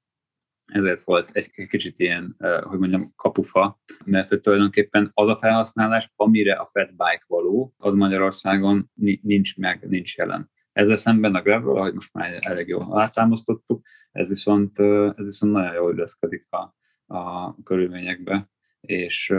[0.66, 6.54] ezért volt egy kicsit ilyen, hogy mondjam, kapufa, mert hogy tulajdonképpen az a felhasználás, amire
[6.54, 8.92] a fatbike való, az Magyarországon
[9.22, 10.52] nincs meg, nincs jelen.
[10.74, 13.82] Ezzel szemben a gravel, ahogy most már elég jól átámasztottuk,
[14.12, 14.80] ez viszont,
[15.16, 16.76] ez viszont nagyon jól illeszkedik a,
[17.16, 18.50] a körülményekbe,
[18.82, 19.34] és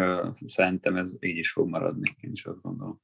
[0.46, 3.00] szerintem ez így is fog maradni, én is azt gondolom.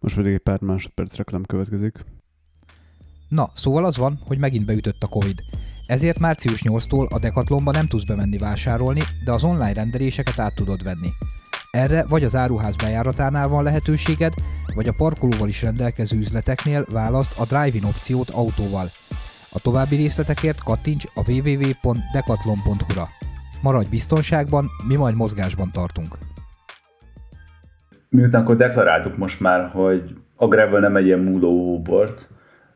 [0.00, 2.04] Most pedig egy pár másodperc reklám következik.
[3.28, 5.38] Na, szóval az van, hogy megint beütött a Covid.
[5.86, 10.82] Ezért március 8-tól a Decathlonba nem tudsz bemenni vásárolni, de az online rendeléseket át tudod
[10.82, 11.08] venni.
[11.76, 14.32] Erre vagy az áruház bejáratánál van lehetőséged,
[14.74, 18.86] vagy a parkolóval is rendelkező üzleteknél választ a drive-in opciót autóval.
[19.52, 23.08] A további részletekért kattints a www.decathlon.hu-ra.
[23.62, 26.18] Maradj biztonságban, mi majd mozgásban tartunk.
[28.08, 32.28] Miután akkor deklaráltuk most már, hogy a gravel nem egy ilyen múlóbort,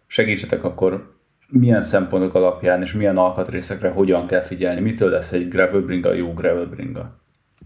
[0.07, 1.15] segítsetek akkor
[1.49, 6.33] milyen szempontok alapján és milyen alkatrészekre hogyan kell figyelni, mitől lesz egy gravel bringa jó
[6.33, 7.21] gravel bringa?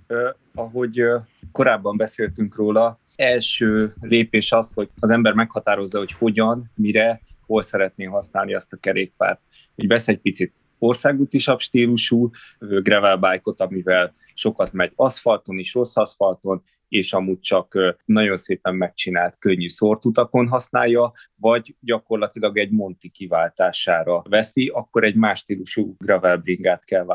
[0.09, 1.05] Uh, ahogy
[1.53, 8.05] korábban beszéltünk róla, első lépés az, hogy az ember meghatározza, hogy hogyan, mire, hol szeretné
[8.05, 9.41] használni azt a kerékpárt.
[9.75, 16.63] Úgy vesz egy picit országútisabb stílusú gravel bike-ot, amivel sokat megy aszfalton is, rossz aszfalton,
[16.89, 24.69] és amúgy csak nagyon szépen megcsinált könnyű szortutakon használja, vagy gyakorlatilag egy Monti kiváltására veszi,
[24.69, 27.07] akkor egy más stílusú gravel bringát kell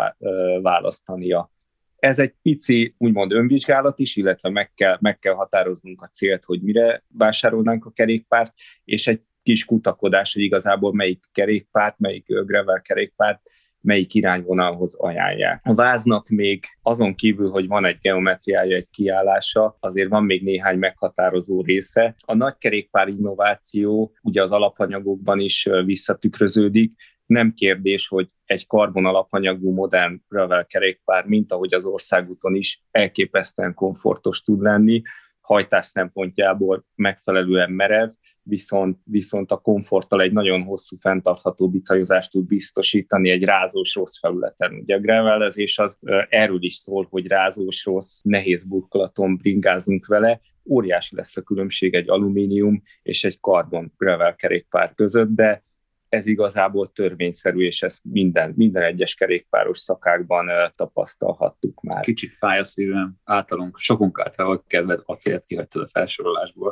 [0.62, 1.52] választania.
[2.00, 6.62] Ez egy pici, úgymond önvizsgálat is, illetve meg kell, meg kell határoznunk a célt, hogy
[6.62, 13.42] mire vásárolnánk a kerékpárt, és egy kis kutakodás, hogy igazából melyik kerékpárt, melyik gravel kerékpárt
[13.82, 15.62] melyik irányvonalhoz ajánlják.
[15.64, 20.78] A váznak még azon kívül, hogy van egy geometriája, egy kiállása, azért van még néhány
[20.78, 22.16] meghatározó része.
[22.26, 26.94] A nagy kerékpár innováció ugye az alapanyagokban is visszatükröződik,
[27.30, 33.74] nem kérdés, hogy egy karbon alapanyagú modern gravel kerékpár, mint ahogy az országúton is elképesztően
[33.74, 35.02] komfortos tud lenni,
[35.42, 38.10] hajtás szempontjából megfelelően merev,
[38.44, 44.74] viszont, viszont a komforttal egy nagyon hosszú fenntartható bicajozást tud biztosítani egy rázós rossz felületen.
[44.74, 45.98] Ugye a gravelezés az
[46.30, 52.10] erről is szól, hogy rázós rossz, nehéz burkolaton bringázunk vele, óriási lesz a különbség egy
[52.10, 55.62] alumínium és egy karbon gravel kerékpár között, de
[56.10, 62.04] ez igazából törvényszerű, és ezt minden, minden egyes kerékpáros szakákban tapasztalhattuk már.
[62.04, 66.72] Kicsit fáj a szívem, általunk, sokunk által kedved acélt kihagytad a felsorolásból.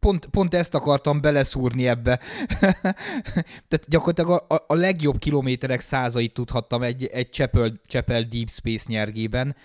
[0.00, 2.20] Pont, pont ezt akartam beleszúrni ebbe.
[3.68, 9.56] Tehát gyakorlatilag a, a legjobb kilométerek százait tudhattam egy, egy Chapel, Chapel Deep Space nyergében,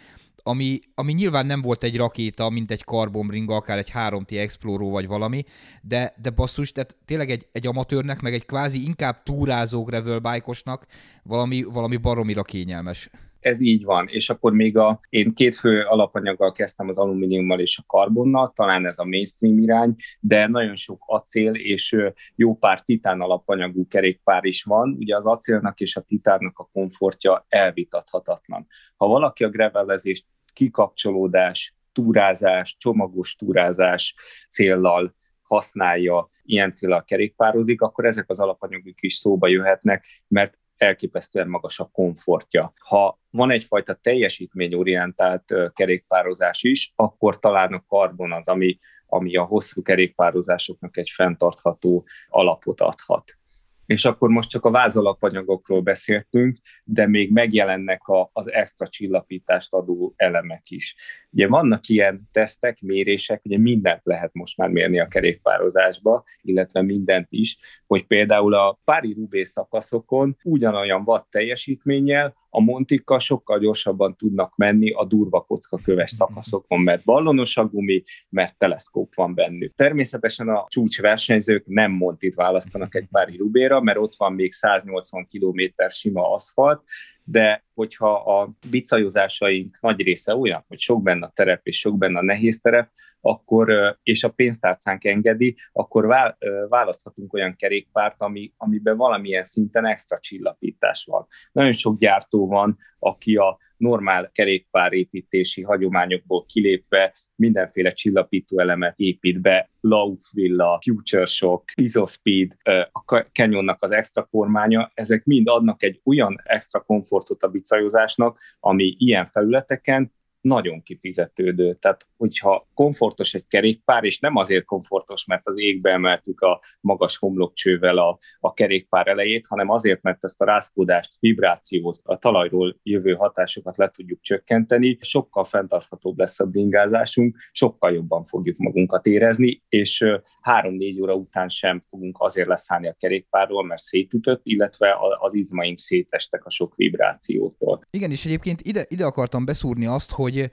[0.44, 4.92] ami, ami nyilván nem volt egy rakéta, mint egy Carbon Ring, akár egy 3T Explorer
[4.92, 5.44] vagy valami,
[5.82, 10.80] de, de basszus, tehát tényleg egy, egy amatőrnek, meg egy kvázi inkább túrázó gravel bike
[11.24, 13.10] valami, valami baromira kényelmes
[13.44, 17.78] ez így van, és akkor még a, én két fő alapanyaggal kezdtem az alumíniummal és
[17.78, 21.96] a karbonnal, talán ez a mainstream irány, de nagyon sok acél és
[22.36, 24.96] jó pár titán alapanyagú kerékpár is van.
[25.00, 28.68] Ugye az acélnak és a titánnak a komfortja elvitathatatlan.
[28.96, 34.16] Ha valaki a gravelezést kikapcsolódás, túrázás, csomagos túrázás
[34.50, 41.80] céllal használja, ilyen célral kerékpározik, akkor ezek az alapanyagok is szóba jöhetnek, mert elképesztően magas
[41.80, 42.74] a komfortja.
[42.80, 49.82] Ha van egyfajta teljesítményorientált kerékpározás is, akkor talán a karbon az, ami, ami a hosszú
[49.82, 53.38] kerékpározásoknak egy fenntartható alapot adhat
[53.86, 60.14] és akkor most csak a vázalapanyagokról beszéltünk, de még megjelennek a, az extra csillapítást adó
[60.16, 60.96] elemek is.
[61.32, 67.28] Ugye vannak ilyen tesztek, mérések, ugye mindent lehet most már mérni a kerékpározásba, illetve mindent
[67.30, 67.58] is,
[67.88, 74.92] hogy például a pári rubé szakaszokon ugyanolyan watt teljesítménnyel a montikkal sokkal gyorsabban tudnak menni
[74.92, 76.22] a durva kocka köves mhm.
[76.22, 79.74] szakaszokon, mert ballonos a gumi, mert teleszkóp van bennük.
[79.76, 85.62] Természetesen a csúcsversenyzők nem montit választanak egy pári rubéra, mert ott van még 180 km
[85.90, 86.84] sima aszfalt,
[87.24, 92.20] de hogyha a bicajozásaink nagy része olyan, hogy sok benne a terep és sok benne
[92.20, 92.90] a nehéz terep,
[93.26, 96.36] akkor, és a pénztárcánk engedi, akkor
[96.70, 101.28] választhatunk olyan kerékpárt, ami, amiben valamilyen szinten extra csillapítás van.
[101.52, 109.70] Nagyon sok gyártó van, aki a normál kerékpárépítési hagyományokból kilépve mindenféle csillapító elemet épít be,
[109.80, 112.52] Laufvilla, Future Shock, Isospeed,
[112.92, 118.96] a Canyonnak az extra kormánya, ezek mind adnak egy olyan extra komfortot a bicajozásnak, ami
[118.98, 120.14] ilyen felületeken
[120.44, 121.74] nagyon kifizetődő.
[121.74, 127.18] Tehát, hogyha komfortos egy kerékpár, és nem azért komfortos, mert az égbe emeltük a magas
[127.18, 133.14] homlokcsővel a, a kerékpár elejét, hanem azért, mert ezt a rázkódást, vibrációt, a talajról jövő
[133.14, 140.06] hatásokat le tudjuk csökkenteni, sokkal fenntarthatóbb lesz a bringázásunk, sokkal jobban fogjuk magunkat érezni, és
[140.42, 146.46] három-négy óra után sem fogunk azért leszállni a kerékpárról, mert szétütött, illetve az izmaink szétestek
[146.46, 147.82] a sok vibrációtól.
[147.90, 150.52] Igen, és egyébként ide, ide akartam beszúrni azt, hogy hogy,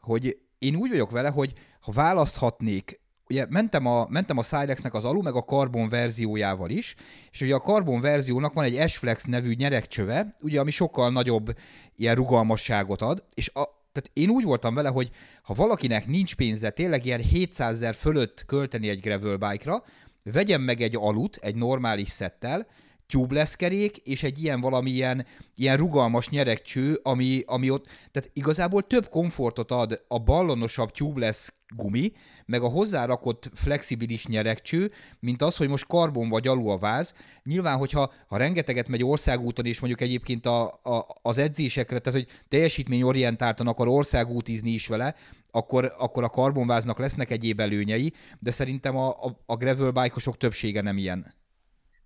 [0.00, 5.04] hogy én úgy vagyok vele, hogy ha választhatnék ugye mentem a, mentem a Silexnek az
[5.04, 6.94] alu, meg a Carbon verziójával is,
[7.30, 11.56] és ugye a Carbon verziónak van egy S-Flex nevű nyerekcsöve, ugye, ami sokkal nagyobb
[11.96, 15.10] ilyen rugalmasságot ad, és a, tehát én úgy voltam vele, hogy
[15.42, 19.84] ha valakinek nincs pénze tényleg ilyen 700 ezer fölött költeni egy gravel bike-ra,
[20.24, 22.66] vegyen meg egy alut, egy normális szettel,
[23.06, 29.08] tubeless kerék, és egy ilyen valamilyen ilyen rugalmas nyeregcső, ami, ami ott, tehát igazából több
[29.08, 32.12] komfortot ad a ballonosabb tubeless gumi,
[32.46, 34.90] meg a hozzárakott flexibilis nyeregcső,
[35.20, 37.14] mint az, hogy most karbon vagy alul a váz.
[37.44, 42.28] Nyilván, hogyha ha rengeteget megy országúton, és mondjuk egyébként a, a, az edzésekre, tehát hogy
[42.48, 45.14] teljesítményorientáltan akar országútizni is vele,
[45.50, 50.80] akkor, akkor a karbonváznak lesznek egyéb előnyei, de szerintem a, a, a gravel bike többsége
[50.80, 51.34] nem ilyen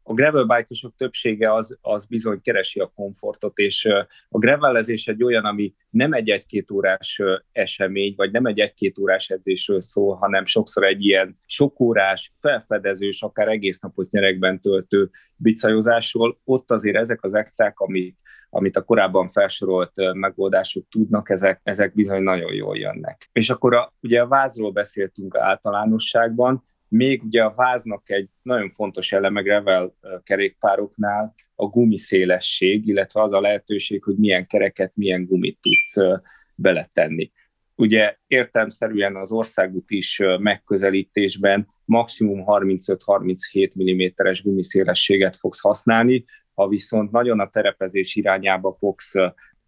[0.03, 3.85] a gravelbike-osok többsége az, az bizony keresi a komfortot, és
[4.29, 7.21] a gravelezés egy olyan, ami nem egy egy-két órás
[7.53, 13.23] esemény, vagy nem egy egy-két órás edzésről szól, hanem sokszor egy ilyen sok órás, felfedezős,
[13.23, 16.41] akár egész napot nyerekben töltő bicajozásról.
[16.45, 18.19] Ott azért ezek az extrák, amit,
[18.51, 23.29] amit a korábban felsorolt megoldások tudnak, ezek, ezek bizony nagyon jól jönnek.
[23.33, 29.13] És akkor a, ugye a vázról beszéltünk általánosságban, még ugye a váznak egy nagyon fontos
[29.13, 36.21] eleme gravel kerékpároknál a gumiszélesség, illetve az a lehetőség, hogy milyen kereket, milyen gumit tudsz
[36.55, 37.31] beletenni.
[37.75, 46.25] Ugye értelmszerűen az országút is megközelítésben maximum 35-37 mm-es gumiszélességet fogsz használni,
[46.55, 49.13] ha viszont nagyon a terepezés irányába fogsz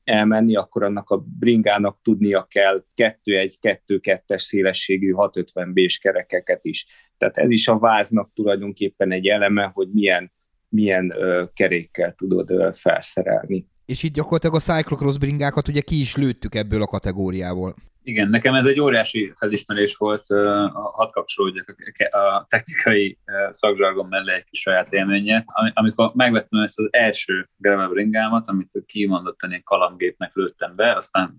[0.05, 6.87] elmenni, akkor annak a bringának tudnia kell 2-1-2-2-es szélességű 650B-s kerekeket is.
[7.19, 10.33] Tehát ez is a váznak tulajdonképpen egy eleme, hogy milyen,
[10.69, 13.67] milyen ö, kerékkel tudod ö, felszerelni.
[13.87, 17.75] És itt gyakorlatilag a cyclocross bringákat ugye ki is lőttük ebből a kategóriából.
[18.05, 20.25] Igen, nekem ez egy óriási felismerés volt,
[20.73, 21.75] hadd kapcsolódjak
[22.11, 23.19] a technikai
[23.51, 25.45] szakzsargon mellé egy kis saját élménye.
[25.73, 31.37] Amikor megvettem ezt az első gravel bringámat, amit kimondottan ilyen kalandgépnek lőttem be, aztán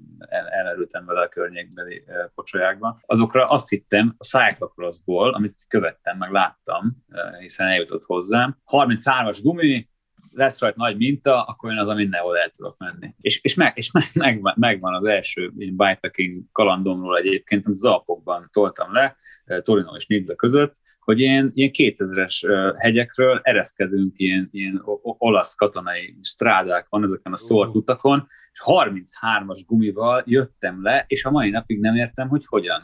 [0.50, 2.04] elmerültem vele a környékbeli
[2.36, 3.00] pocsolyákba.
[3.06, 7.04] Azokra azt hittem a cyclocrossból, amit követtem, meg láttam,
[7.40, 8.58] hiszen eljutott hozzám.
[8.72, 9.92] 33-as gumi,
[10.34, 13.16] lesz rajta nagy minta, akkor én az a mindenhol el tudok menni.
[13.22, 18.50] És, és, meg, és meg, meg, megvan az első bikepacking kalandomról egyébként, amit az Alpokban
[18.52, 19.16] toltam le,
[19.46, 25.56] eh, Torino és Nizza között, hogy ilyen, ilyen 2000-es eh, hegyekről ereszkedünk, ilyen, ilyen olasz
[25.56, 31.50] katonai strádák van ezeken a szórt utakon, és 33-as gumival jöttem le, és a mai
[31.50, 32.82] napig nem értem, hogy hogyan.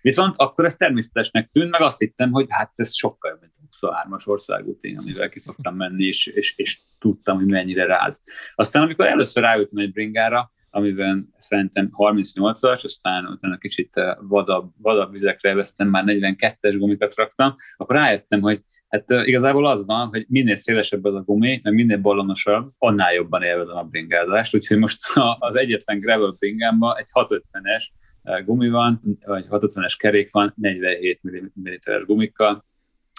[0.00, 3.86] Viszont akkor ez természetesnek tűnt, meg azt hittem, hogy hát ez sokkal jobb, mint a
[3.86, 8.22] 23-as országút, én, amivel ki szoktam menni, és, és, és tudtam, hogy mennyire ráz.
[8.54, 15.12] Aztán, amikor először ráültem egy bringára, amiben szerintem 38-as, aztán utána kicsit eh, vadabb, vadabb
[15.12, 20.24] vizekre vesztem, már 42-es gumikat raktam, akkor rájöttem, hogy hát eh, igazából az van, hogy
[20.28, 25.00] minél szélesebb az a gumi, meg minél ballonosabb, annál jobban élvezem a bringázást, úgyhogy most
[25.38, 27.84] az egyetlen gravel bringámban egy 650-es
[28.44, 31.20] gumi van, vagy 650-es kerék van, 47
[31.60, 32.64] mm-es gumikkal,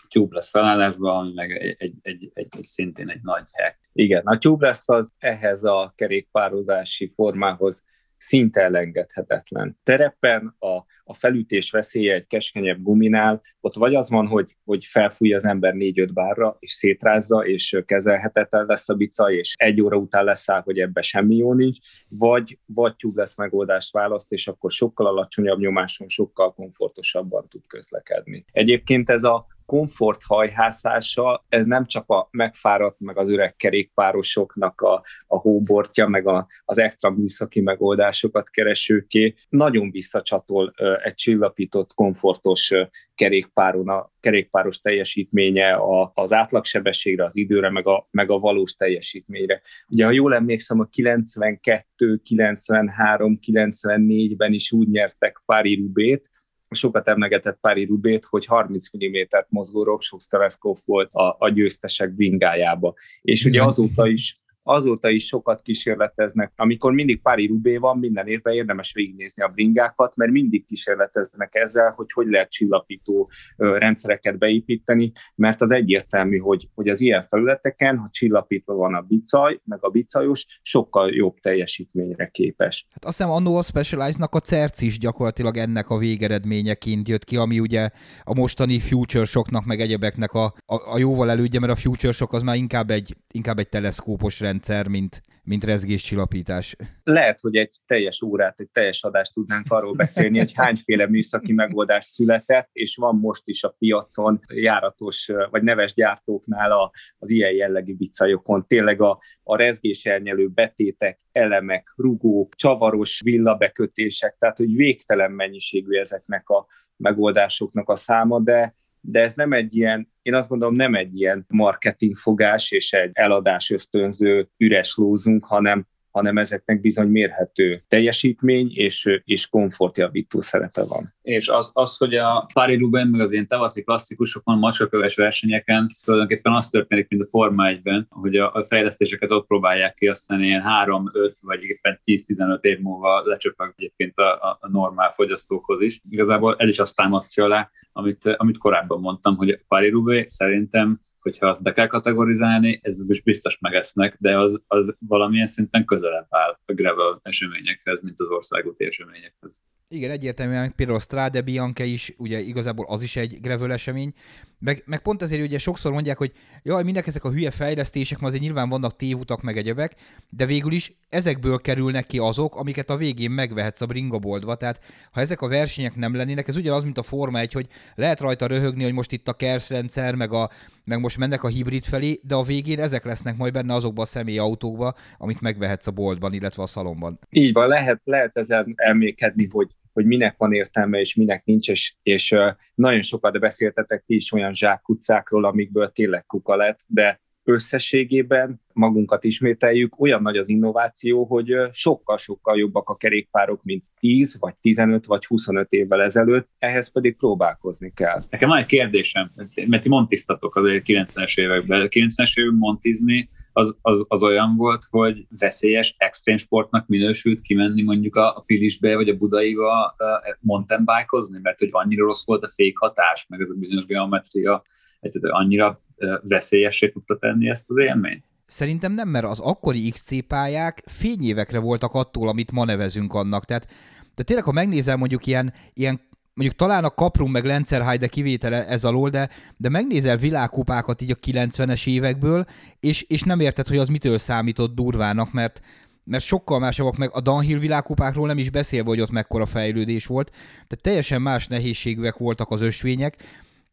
[0.10, 3.80] tubeless felállásban, ami meg egy, egy, egy, egy, egy szintén egy nagy hack.
[3.94, 7.84] Igen, a tubeless az ehhez a kerékpározási formához
[8.20, 9.80] szinte elengedhetetlen.
[9.84, 15.34] Terepen a, a felütés veszélye egy keskenyebb guminál, ott vagy az van, hogy, hogy felfúj
[15.34, 20.24] az ember négy-öt bárra, és szétrázza, és kezelhetetlen lesz a bica, és egy óra után
[20.24, 25.60] leszáll, hogy ebbe semmi jó nincs, vagy, vagy lesz megoldást választ, és akkor sokkal alacsonyabb
[25.60, 28.46] nyomáson, sokkal komfortosabban tud közlekedni.
[28.52, 35.04] Egyébként ez a komfort hajhászása, ez nem csak a megfáradt, meg az öreg kerékpárosoknak a,
[35.28, 42.72] a hóbortja, meg a, az extra műszaki megoldásokat keresőké, nagyon visszacsatol egy csillapított, komfortos
[43.16, 49.62] kerékpáron, a kerékpáros teljesítménye a, az átlagsebességre, az időre, meg a, meg a valós teljesítményre.
[49.88, 56.30] Ugye, ha jól emlékszem, a 92, 93, 94-ben is úgy nyertek Pári Rubét,
[56.76, 62.94] sokat emlegetett Pári Rubét, hogy 30 mm-t mozgó Rockshow Tereskov volt a, a győztesek bringájába.
[63.22, 64.40] És ugye azóta is
[64.70, 66.54] azóta is sokat kísérleteznek.
[66.56, 71.94] Amikor mindig Pári Rubé van, minden évben érdemes végignézni a bringákat, mert mindig kísérleteznek ezzel,
[71.96, 78.10] hogy hogy lehet csillapító rendszereket beépíteni, mert az egyértelmű, hogy, hogy az ilyen felületeken, ha
[78.12, 82.88] csillapítva van a bicaj, meg a bicajos, sokkal jobb teljesítményre képes.
[82.90, 87.38] Hát azt hiszem annó a Specialized-nak a CERC is gyakorlatilag ennek a végeredményeként jött ki,
[87.38, 87.90] ami ugye
[88.24, 92.34] a mostani Future Shocknak, meg egyebeknek a, a, a jóval elődje, mert a Future Shock
[92.34, 96.76] az már inkább egy, inkább egy teleszkópos rendszer rendszer, mint, mint rezgéscsillapítás.
[97.04, 102.06] Lehet, hogy egy teljes órát, egy teljes adást tudnánk arról beszélni, hogy hányféle műszaki megoldás
[102.06, 107.96] született, és van most is a piacon járatos, vagy neves gyártóknál a, az ilyen jellegű
[107.96, 108.68] bicajokon.
[108.68, 116.68] Tényleg a, a rezgéselnyelő betétek, elemek, rugók, csavaros villabekötések, tehát hogy végtelen mennyiségű ezeknek a
[116.98, 121.46] megoldásoknak a száma, de de ez nem egy ilyen, én azt gondolom nem egy ilyen
[121.48, 129.48] marketingfogás és egy eladás ösztönző üres lózunk, hanem hanem ezeknek bizony mérhető teljesítmény és, és
[129.48, 131.14] komfortjavító szerepe van.
[131.22, 136.54] És az, az hogy a Pári Ruben, meg az ilyen tavaszi klasszikusokon, macskaköves versenyeken tulajdonképpen
[136.54, 140.64] az történik, mint a Forma 1-ben, hogy a, a fejlesztéseket ott próbálják ki, aztán ilyen
[140.86, 146.02] 3-5 vagy éppen 10-15 év múlva lecsöpög egyébként a, a, normál fogyasztókhoz is.
[146.10, 151.00] Igazából el is azt támasztja alá, amit, amit korábban mondtam, hogy a Pári Rubé szerintem
[151.20, 156.60] hogyha azt be kell kategorizálni, ez biztos megesznek, de az, az valamilyen szinten közelebb áll
[156.66, 159.62] a gravel eseményekhez, mint az országúti eseményekhez.
[159.92, 164.14] Igen, egyértelműen például a Strade Bianca is, ugye igazából az is egy gravel esemény,
[164.60, 166.32] meg, meg pont ezért ugye sokszor mondják, hogy
[166.64, 169.96] jaj, mindek ezek a hülye fejlesztések, mert azért nyilván vannak tévutak meg egyebek,
[170.30, 174.56] de végül is ezekből kerülnek ki azok, amiket a végén megvehetsz a bringaboltba.
[174.56, 174.82] Tehát
[175.12, 178.48] ha ezek a versenyek nem lennének, ez ugyanaz, mint a Forma 1, hogy lehet rajta
[178.48, 180.50] röhögni, hogy most itt a KERS rendszer, meg, a,
[180.84, 184.08] meg most mennek a hibrid felé, de a végén ezek lesznek majd benne azokban a
[184.08, 187.20] személyautókba, amit megvehetsz a boltban, illetve a szalomban.
[187.30, 191.96] Így van, lehet, lehet ezen elmékedni, hogy hogy minek van értelme, és minek nincs, és,
[192.04, 192.36] és
[192.76, 200.00] nagyon sokat beszéltetek ti is olyan zsákutcákról, amikből tényleg kuka lett, de összességében magunkat ismételjük,
[200.00, 205.72] olyan nagy az innováció, hogy sokkal-sokkal jobbak a kerékpárok, mint 10, vagy 15, vagy 25
[205.72, 208.24] évvel ezelőtt, ehhez pedig próbálkozni kell.
[208.30, 209.32] Nekem van egy kérdésem,
[209.68, 211.88] mert ti montiztatok az 90-es években.
[211.92, 213.30] 90-es években montizni
[213.60, 218.96] az, az, az olyan volt, hogy veszélyes extrém sportnak minősült kimenni mondjuk a, a Pilisbe
[218.96, 219.96] vagy a Budaiba
[220.40, 224.64] mountain bike mert hogy annyira rossz volt a fék hatás, meg ez a bizonyos geometria,
[225.00, 225.82] hogy annyira
[226.22, 228.24] veszélyessé tudta tenni ezt az élményt?
[228.46, 233.46] Szerintem nem, mert az akkori XC pályák fényévekre voltak attól, amit ma nevezünk annak.
[233.46, 233.68] Tehát,
[234.16, 236.02] de tényleg, ha megnézel mondjuk ilyen, ilyen
[236.34, 241.16] mondjuk talán a Kaprum meg Lenzerheide kivétele ez alól, de, de megnézel világkupákat így a
[241.16, 242.46] 90-es évekből,
[242.80, 245.62] és, és nem érted, hogy az mitől számított durvának, mert,
[246.04, 250.30] mert sokkal másabbak meg a Downhill világkupákról nem is beszélve, hogy ott mekkora fejlődés volt.
[250.52, 253.16] Tehát teljesen más nehézségűek voltak az ösvények,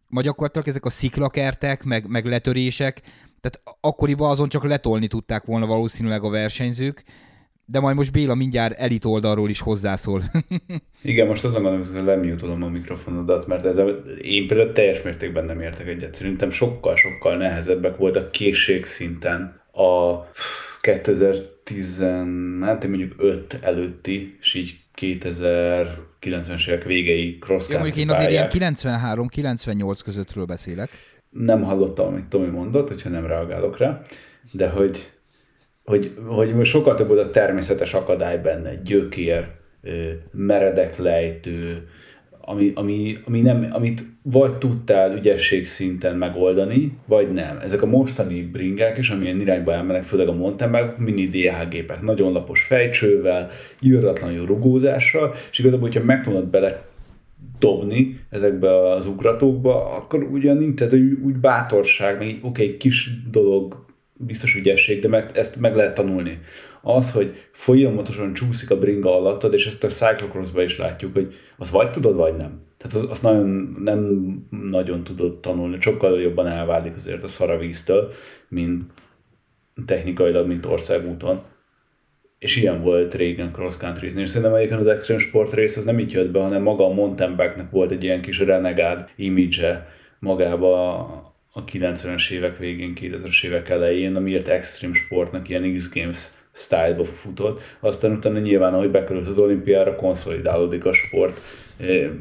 [0.09, 3.01] ma gyakorlatilag ezek a sziklakertek, meg, meg letörések,
[3.41, 7.05] tehát akkoriban azon csak letolni tudták volna valószínűleg a versenyzők,
[7.69, 10.23] de majd most Béla mindjárt elit oldalról is hozzászól.
[11.03, 13.77] Igen, most azon gondolom, hogy lemutolom a mikrofonodat, mert ez
[14.23, 16.15] én például teljes mértékben nem értek egyet.
[16.15, 20.21] Szerintem sokkal-sokkal nehezebbek voltak készségszinten a
[20.81, 22.05] 2010,
[22.61, 28.49] hát mondjuk 5 előtti, és így 2090-es évek végei cross ja, mondjuk én azért ilyen
[28.51, 30.91] 93-98 közöttről beszélek.
[31.31, 34.01] Nem hallottam, amit Tomi mondott, hogyha nem reagálok rá,
[34.53, 35.16] de hogy
[35.87, 39.47] hogy, hogy sokkal több volt a természetes akadály benne, gyökér,
[40.33, 41.89] meredek lejtő,
[42.41, 47.59] ami, ami, ami nem, amit vagy tudtál ügyesség szinten megoldani, vagy nem.
[47.59, 52.33] Ezek a mostani bringák is, amilyen irányba elmennek, főleg a mountain mini DH gépek, nagyon
[52.33, 56.85] lapos fejcsővel, írdatlanul rugózással, és igazából, hogyha meg tudod bele
[57.59, 63.86] dobni ezekbe az ugratókba, akkor ugyan nincs, tehát úgy bátorság, meg oké, okay, kis dolog
[64.19, 66.41] biztos ügyesség, de meg, ezt meg lehet tanulni.
[66.83, 71.71] Az, hogy folyamatosan csúszik a bringa alattad, és ezt a cyclocrossban is látjuk, hogy az
[71.71, 72.65] vagy tudod, vagy nem.
[72.77, 74.29] Tehát az, azt nagyon, nem
[74.71, 78.13] nagyon tudod tanulni, sokkal jobban elválik azért a szaravíztől,
[78.49, 78.93] mint
[79.87, 81.41] technikailag, mint országúton.
[82.39, 85.99] És ilyen volt régen cross country és szerintem egyébként az extreme sport rész az nem
[85.99, 89.87] így jött be, hanem maga a mountain volt egy ilyen kis renegád image
[90.19, 91.26] magába
[91.57, 97.61] a 90-es évek végén, 2000-es évek elején, amiért extreme sportnak ilyen X-Games style-ba futott.
[97.81, 101.41] Aztán utána nyilván, ahogy bekerült az olimpiára, konszolidálódik a sport.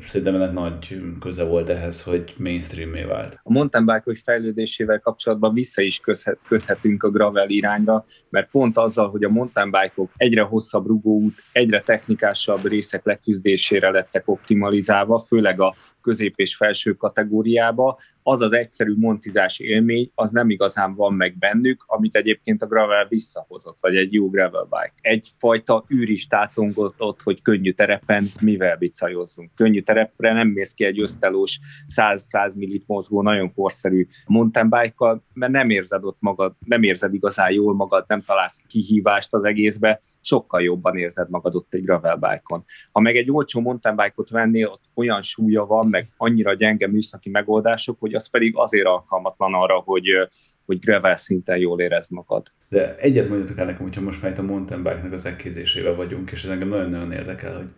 [0.06, 3.40] Szerintem ennek nagy köze volt ehhez, hogy mainstream vált.
[3.44, 6.02] A mountain bike fejlődésével kapcsolatban vissza is
[6.48, 11.80] köthetünk a gravel irányra, mert pont azzal, hogy a mountain bike-ok egyre hosszabb rugóút, egyre
[11.80, 15.76] technikásabb részek leküzdésére lettek optimalizálva, főleg a
[16.06, 21.84] közép és felső kategóriába, az az egyszerű montizás élmény, az nem igazán van meg bennük,
[21.88, 24.94] amit egyébként a gravel visszahozott, vagy egy jó gravel bike.
[25.02, 29.52] Egyfajta űr is tátongott ott, hogy könnyű terepen mivel bicajozzunk.
[29.56, 31.60] Könnyű terepre nem mész ki egy ösztelós
[31.96, 37.52] 100-100 millit mozgó, nagyon korszerű mountain bike mert nem érzed ott magad, nem érzed igazán
[37.52, 42.66] jól magad, nem találsz kihívást az egészbe, sokkal jobban érzed magad ott egy gravel bike-on.
[42.92, 47.30] Ha meg egy olcsó mountain bike-ot vennél, ott olyan súlya van, meg annyira gyenge műszaki
[47.30, 50.08] megoldások, hogy az pedig azért alkalmatlan arra, hogy,
[50.66, 52.52] hogy gravel szinten jól érezd magad.
[52.70, 56.32] De egyet mondjatok el nekem, hogyha most már itt a mountain bike-nak az ekkézésével vagyunk,
[56.32, 57.70] és ez engem nagyon-nagyon érdekel, hogy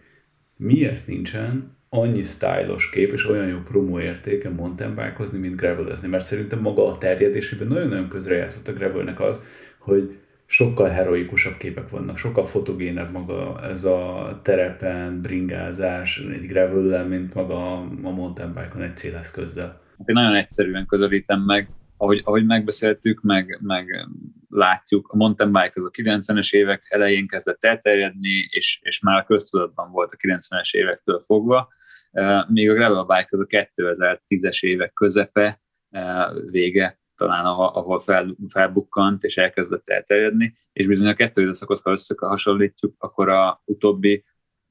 [0.55, 6.25] miért nincsen annyi stylos kép és olyan jó promo értéke mountain bike mint gravelezni, mert
[6.25, 9.43] szerintem maga a terjedésében nagyon-nagyon közrejátszott a gravelnek az,
[9.77, 10.17] hogy
[10.47, 17.77] sokkal heroikusabb képek vannak, sokkal fotogénebb maga ez a terepen, bringázás egy gravel mint maga
[17.79, 19.81] a mountain bike-on egy céleszközzel.
[19.97, 24.07] Én nagyon egyszerűen közelítem meg, ahogy, ahogy megbeszéltük, meg, meg
[24.49, 29.25] látjuk, a mountain bike az a 90-es évek elején kezdett elterjedni, és, és már a
[29.25, 31.67] köztudatban volt a 90-es évektől fogva,
[32.47, 35.61] míg a gravel bike az a 2010-es évek közepe,
[36.49, 42.95] vége talán, ahol fel, felbukkant és elkezdett elterjedni, és bizony a kettő időszakot, ha összehasonlítjuk,
[42.97, 44.26] akkor a utóbbi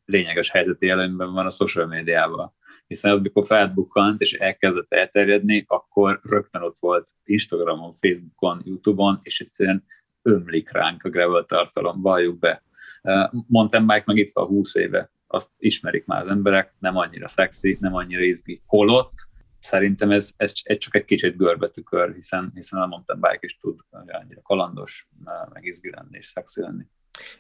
[0.05, 2.55] lényeges helyzeti előnyben van a social médiával.
[2.87, 9.41] Hiszen az, mikor felbukkant és elkezdett elterjedni, akkor rögtön ott volt Instagramon, Facebookon, Youtube-on, és
[9.41, 9.85] egyszerűen
[10.23, 12.63] ömlik ránk a gravel tartalom, valljuk be.
[13.47, 17.77] Mountain bike meg itt van 20 éve, azt ismerik már az emberek, nem annyira szexi,
[17.81, 18.63] nem annyira izgi.
[18.67, 19.13] Holott
[19.67, 24.43] szerintem ez, ez csak egy kicsit görbetükör, hiszen, hiszen a mountain bike is tud annyira
[24.43, 25.09] kalandos,
[25.53, 26.85] meg izgi lenni és szexi lenni.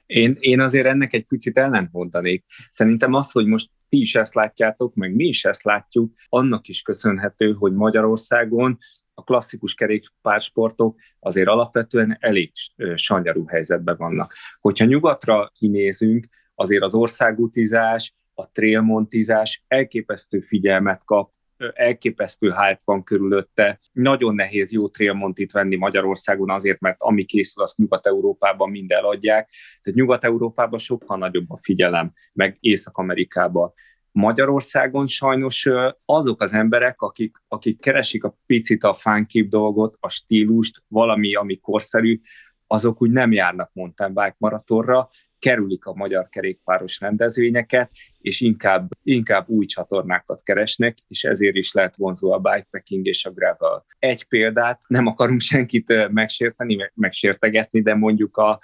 [0.07, 2.45] Én, én azért ennek egy picit ellent mondanék.
[2.71, 6.83] Szerintem az, hogy most ti is ezt látjátok, meg mi is ezt látjuk, annak is
[6.83, 8.79] köszönhető, hogy Magyarországon
[9.15, 12.53] a klasszikus kerékpársportok azért alapvetően elég
[12.95, 14.35] sanyarú helyzetben vannak.
[14.61, 21.33] Hogyha nyugatra kinézünk, azért az országútizás, a trailmontizás elképesztő figyelmet kap,
[21.75, 23.79] elképesztő hype van körülötte.
[23.93, 29.51] Nagyon nehéz jó trailmontit venni Magyarországon azért, mert ami készül, azt Nyugat-Európában mind eladják.
[29.83, 33.73] Tehát Nyugat-Európában sokkal nagyobb a figyelem, meg Észak-Amerikában.
[34.13, 35.69] Magyarországon sajnos
[36.05, 41.61] azok az emberek, akik, akik keresik a picit a fánkép dolgot, a stílust, valami, ami
[41.61, 42.21] korszerű,
[42.67, 45.09] azok úgy nem járnak mountain bike maratonra,
[45.39, 51.97] kerülik a magyar kerékpáros rendezvényeket, és inkább, inkább új csatornákat keresnek, és ezért is lehet
[51.97, 53.85] vonzó a bikepacking és a gravel.
[53.99, 58.61] Egy példát, nem akarunk senkit megsérteni, megsértegetni, de mondjuk a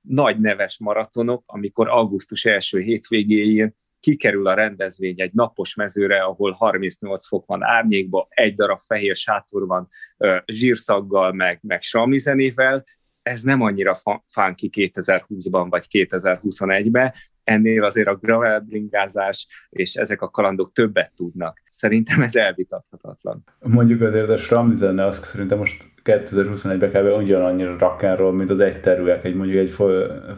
[0.00, 7.26] nagy neves maratonok, amikor augusztus első hétvégéjén kikerül a rendezvény egy napos mezőre, ahol 38
[7.26, 9.88] fok van árnyékba, egy darab fehér sátor van
[10.46, 12.84] zsírszaggal, meg, meg salmizenével,
[13.24, 13.96] ez nem annyira
[14.26, 17.12] fánki 2020-ban vagy 2021-ben,
[17.44, 21.62] ennél azért a gravel bringázás és ezek a kalandok többet tudnak.
[21.68, 23.44] Szerintem ez elvitathatatlan.
[23.60, 27.22] Mondjuk azért a Stramli zene, azt szerintem most 2021-ben kb.
[27.22, 29.74] ugyanannyira rakánról, mint az egyterűek, egy mondjuk egy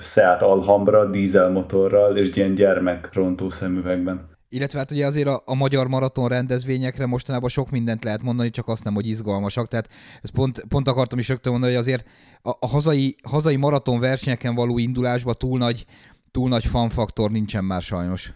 [0.01, 4.36] Seat Alhambra dízelmotorral és ilyen gyermekrontó szemüvegben.
[4.49, 8.69] Illetve hát ugye azért a, a magyar maraton rendezvényekre mostanában sok mindent lehet mondani, csak
[8.69, 9.69] azt nem, hogy izgalmasak.
[9.69, 9.89] Tehát
[10.23, 12.09] ezt pont, pont akartam is rögtön mondani, hogy azért
[12.43, 15.85] a, a hazai, hazai maraton versenyeken való indulásba túl nagy,
[16.31, 18.33] túl nagy fanfaktor nincsen már sajnos.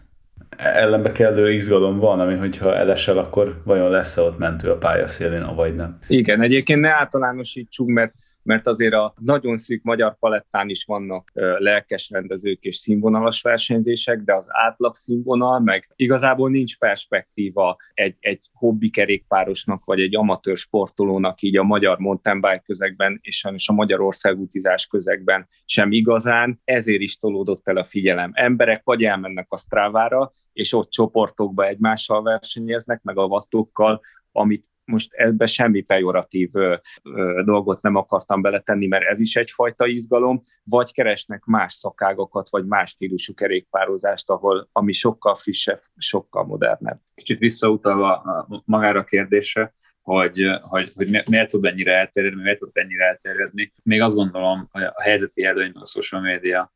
[0.57, 5.75] Ellenbe kellő izgalom van, ami hogyha elesel, akkor vajon lesz-e ott mentő a pályaszélén, vagy
[5.75, 5.97] nem.
[6.07, 8.13] Igen, egyébként ne általánosítsunk, mert
[8.43, 14.35] mert azért a nagyon szűk magyar palettán is vannak lelkes rendezők és színvonalas versenyzések, de
[14.35, 21.41] az átlag színvonal, meg igazából nincs perspektíva egy, egy hobbi kerékpárosnak, vagy egy amatőr sportolónak
[21.41, 27.01] így a magyar mountain bike közegben, és sajnos a magyar országútizás közegben sem igazán, ezért
[27.01, 28.31] is tolódott el a figyelem.
[28.33, 35.13] Emberek vagy elmennek a Strávára, és ott csoportokba egymással versenyeznek, meg a vattokkal, amit most
[35.13, 40.93] ebbe semmi pejoratív ö, ö, dolgot nem akartam beletenni, mert ez is egyfajta izgalom, vagy
[40.93, 46.99] keresnek más szakágokat, vagy más stílusú kerékpározást, ahol, ami sokkal frissebb, sokkal modernebb.
[47.15, 48.23] Kicsit visszautalva
[48.65, 53.73] magára a kérdésre, hogy, hogy, hogy miért tud ennyire elterjedni, miért tud ennyire elterjedni.
[53.83, 56.71] Még azt gondolom, hogy a helyzeti előny a social media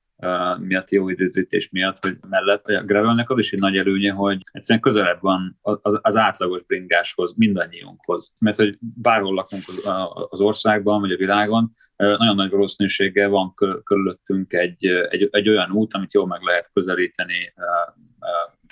[0.60, 4.84] miatt, jó időzítés miatt, hogy mellett a gravelnek az is egy nagy előnye, hogy egyszerűen
[4.84, 8.34] közelebb van az, az átlagos bringáshoz, mindannyiunkhoz.
[8.42, 9.82] Mert hogy bárhol lakunk az,
[10.30, 13.54] az országban, vagy a világon, nagyon nagy valószínűséggel van
[13.84, 17.54] körülöttünk egy, egy, egy olyan út, amit jól meg lehet közelíteni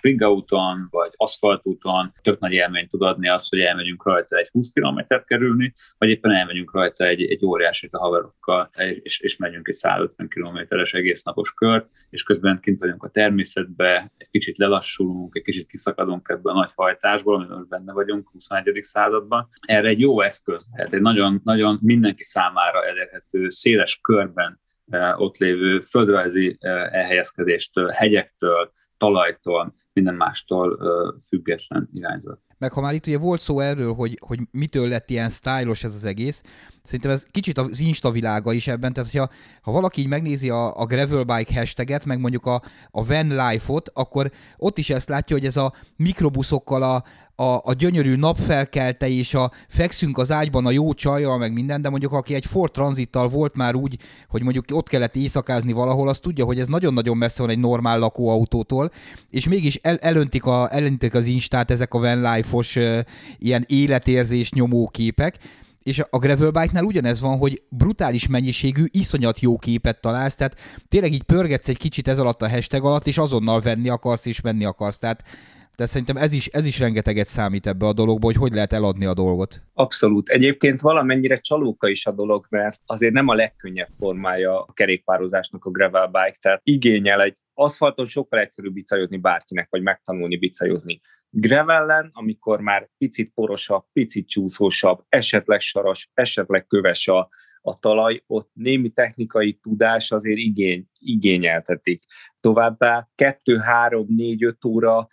[0.04, 5.26] springauton, vagy aszfaltúton tök nagy élményt tud adni az, hogy elmegyünk rajta egy 20 kilométert
[5.26, 8.70] kerülni, vagy éppen elmegyünk rajta egy, egy óriási a haverokkal,
[9.02, 14.12] és, és megyünk egy 150 kilométeres egész napos kört, és közben kint vagyunk a természetbe,
[14.18, 18.80] egy kicsit lelassulunk, egy kicsit kiszakadunk ebből a nagy hajtásból, amiben most benne vagyunk 21.
[18.84, 19.48] században.
[19.62, 24.62] Erre egy jó eszköz, tehát egy nagyon, nagyon mindenki számára elérhető, széles körben
[25.16, 26.58] ott lévő földrajzi
[26.92, 28.72] elhelyezkedéstől, hegyektől,
[29.04, 30.80] talajtól, minden mástól
[31.28, 32.40] független irányzat.
[32.58, 35.96] Meg ha már itt ugye volt szó erről, hogy, hogy mitől lett ilyen stylos ez
[35.96, 36.44] az egész,
[36.84, 39.30] szerintem ez kicsit az Insta világa is ebben, tehát hogyha
[39.62, 44.32] ha valaki így megnézi a, a gravel hashtaget, meg mondjuk a, a van life-ot, akkor
[44.58, 47.04] ott is ezt látja, hogy ez a mikrobuszokkal a,
[47.36, 51.90] a, a gyönyörű napfelkelte és a fekszünk az ágyban a jó csajjal, meg minden, de
[51.90, 56.20] mondjuk aki egy Ford Transittal volt már úgy, hogy mondjuk ott kellett éjszakázni valahol, az
[56.20, 58.92] tudja, hogy ez nagyon-nagyon messze van egy normál lakóautótól,
[59.30, 62.80] és mégis el, elöntik, a, elöntik az Instát ezek a van life-os
[63.38, 65.38] ilyen életérzés nyomó képek,
[65.84, 70.56] és a gravel bike-nál ugyanez van, hogy brutális mennyiségű, iszonyat jó képet találsz, tehát
[70.90, 74.40] tényleg így pörgetsz egy kicsit ez alatt a hashtag alatt, és azonnal venni akarsz, és
[74.40, 74.98] venni akarsz.
[74.98, 75.24] Tehát
[75.78, 79.06] de szerintem ez is, ez is rengeteget számít ebbe a dologba, hogy hogy lehet eladni
[79.06, 79.62] a dolgot.
[79.74, 80.30] Abszolút.
[80.30, 85.72] Egyébként valamennyire csalóka is a dolog, mert azért nem a legkönnyebb formája a kerékpározásnak a
[85.72, 91.02] gravel bike, tehát igényel egy aszfalton sokkal egyszerűbb bicajozni bárkinek, vagy megtanulni bicajozni.
[91.30, 97.30] Gravellen, amikor már picit porosabb, picit csúszósabb, esetleg saras, esetleg köves a,
[97.62, 102.04] a talaj, ott némi technikai tudás azért igény, igényeltetik.
[102.40, 105.08] Továbbá 2, 3, 4, 5 óra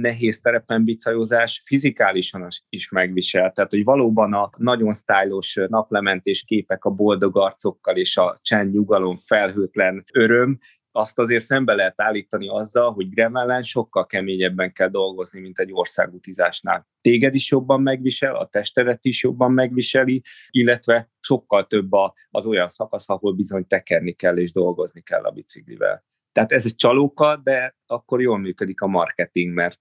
[0.00, 3.52] nehéz terepen bicajozás fizikálisan is megvisel.
[3.52, 9.16] Tehát, hogy valóban a nagyon stylos naplementés képek a boldog arcokkal és a csend, nyugalom,
[9.16, 10.58] felhőtlen öröm,
[10.96, 16.86] azt azért szembe lehet állítani azzal, hogy Gremellen sokkal keményebben kell dolgozni, mint egy országutizásnál.
[17.00, 21.90] Téged is jobban megvisel, a testedet is jobban megviseli, illetve sokkal több
[22.30, 26.04] az olyan szakasz, ahol bizony tekerni kell és dolgozni kell a biciklivel.
[26.36, 29.80] Tehát ez egy csalóka, de akkor jól működik a marketing, mert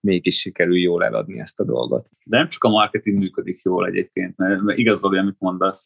[0.00, 2.08] mégis sikerül jól eladni ezt a dolgot.
[2.24, 5.84] De nem csak a marketing működik jól egyébként, mert igazol, amit mondasz,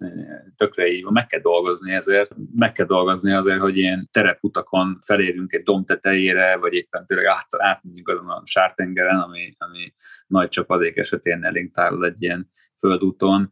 [0.56, 5.62] tökre így meg kell dolgozni ezért, meg kell dolgozni azért, hogy ilyen tereputakon felérjünk egy
[5.62, 9.92] domb tetejére, vagy éppen tényleg át, átmegyünk azon a sártengeren, ami, ami
[10.26, 13.50] nagy csapadék esetén elénk tárol egy ilyen földúton,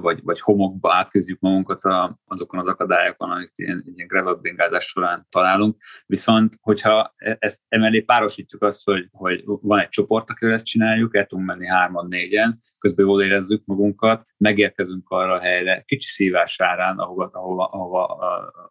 [0.00, 5.76] vagy, vagy homokba átközdjük magunkat a, azokon az akadályokon, amit ilyen, ilyen gravel során találunk.
[6.06, 11.16] Viszont, hogyha e, ezt emellé párosítjuk azt, hogy, hogy van egy csoport, akivel ezt csináljuk,
[11.16, 16.60] el tudunk menni hárman, négyen, közben jól érezzük magunkat, megérkezünk arra a helyre, kicsi szívás
[16.60, 18.20] árán, ahova, ahova, ahova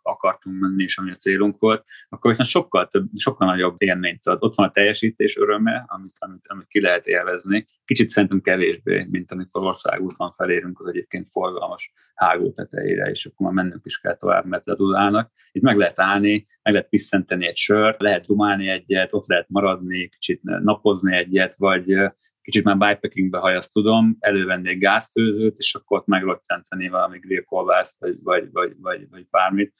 [0.01, 4.43] akartunk menni, és ami a célunk volt, akkor viszont sokkal több, sokkal nagyobb élményt ad.
[4.43, 7.67] Ott van a teljesítés öröme, amit, amit, amit ki lehet élvezni.
[7.85, 13.63] Kicsit szerintem kevésbé, mint amikor országúton felérünk az egyébként forgalmas hágó tetejére, és akkor már
[13.63, 15.31] mennünk is kell tovább, mert ledulának.
[15.51, 20.09] Itt meg lehet állni, meg lehet piszenteni egy sört, lehet dumálni egyet, ott lehet maradni,
[20.09, 22.11] kicsit napozni egyet, vagy
[22.41, 27.99] kicsit már bikepackingbe, ha azt tudom, elővenni egy gázfőzőt, és akkor ott megrottyantani valami grillkolbászt,
[27.99, 29.73] vagy, vagy, vagy, vagy, vagy bármit,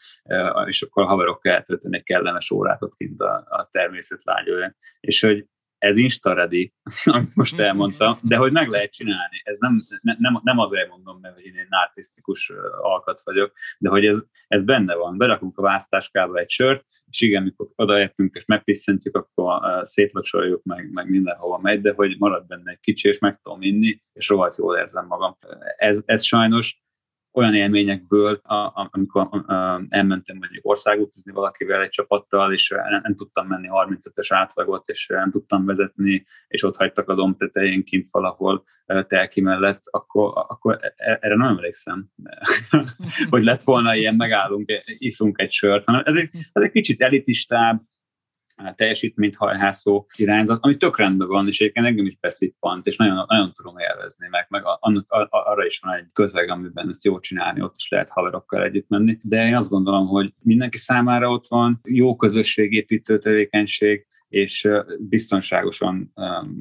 [0.66, 4.76] és akkor haverokkal eltölteni egy kellemes órát ott kint a, a természet lágyolja.
[5.00, 5.46] És hogy
[5.82, 6.74] ez insta-ready,
[7.04, 9.42] amit most elmondtam, de hogy meg lehet csinálni.
[9.44, 12.52] Ez nem, nem, nem azért mondom, mert én egy narcisztikus
[12.82, 15.18] alkat vagyok, de hogy ez, ez benne van.
[15.18, 21.10] Berakunk a vásztáskába egy sört, és igen, mikor odaértünk és megpiszentjük, akkor szétlacsoljuk meg, meg
[21.10, 24.78] mindenhova megy, de hogy marad benne egy kicsi, és meg tudom inni, és rohadt jól
[24.78, 25.36] érzem magam.
[25.78, 26.82] Ez, ez sajnos
[27.34, 33.68] olyan élményekből, a, amikor a, elmentem mondjuk országútizni valakivel egy csapattal, és nem tudtam menni
[33.72, 38.64] 35-es átlagot, és nem tudtam vezetni, és ott hagytak a domb tetején kint valahol
[39.08, 42.08] telki mellett, akkor, akkor e, e, erre nem emlékszem,
[43.30, 47.82] hogy lett volna ilyen, megállunk, iszunk egy sört, hanem ez egy, ez egy kicsit elitistább,
[48.76, 53.54] teljesítményt hajhászó irányzat, ami tök rendben van, és egyébként engem is beszippant, és nagyon, nagyon
[53.54, 54.62] tudom élvezni, meg, meg
[55.30, 59.20] arra is van egy közeg, amiben ezt jó csinálni, ott is lehet haverokkal együtt menni.
[59.22, 66.12] De én azt gondolom, hogy mindenki számára ott van jó közösségépítő tevékenység, és biztonságosan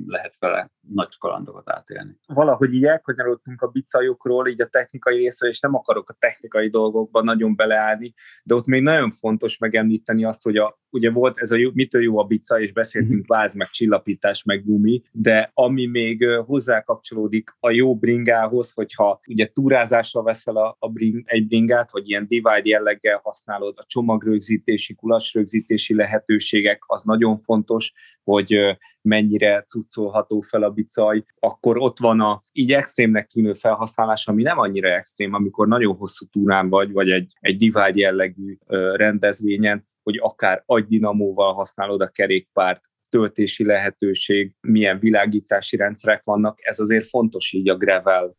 [0.06, 2.18] lehet vele nagy kalandokat átélni.
[2.26, 7.24] Valahogy így elkanyarodtunk a bicajokról, így a technikai részre, és nem akarok a technikai dolgokban
[7.24, 11.56] nagyon beleállni, de ott még nagyon fontos megemlíteni azt, hogy a, ugye volt ez a
[11.56, 13.36] jó, mitől jó a bica, és beszéltünk mhm.
[13.36, 19.46] váz, meg csillapítás, meg gumi, de ami még hozzá kapcsolódik a jó bringához, hogyha ugye
[19.46, 25.94] túrázásra veszel a, a bring, egy bringát, hogy ilyen divide jelleggel használod, a csomagrögzítési, kulacsrögzítési
[25.94, 28.58] lehetőségek, az nagyon fontos, hogy
[29.02, 34.58] mennyire cuccolható fel a bicaj, akkor ott van a így extrémnek tűnő felhasználás, ami nem
[34.58, 38.56] annyira extrém, amikor nagyon hosszú túrán vagy, vagy egy, egy divide jellegű
[38.94, 47.06] rendezvényen, hogy akár agydinamóval használod a kerékpárt, töltési lehetőség, milyen világítási rendszerek vannak, ez azért
[47.06, 48.34] fontos így a gravel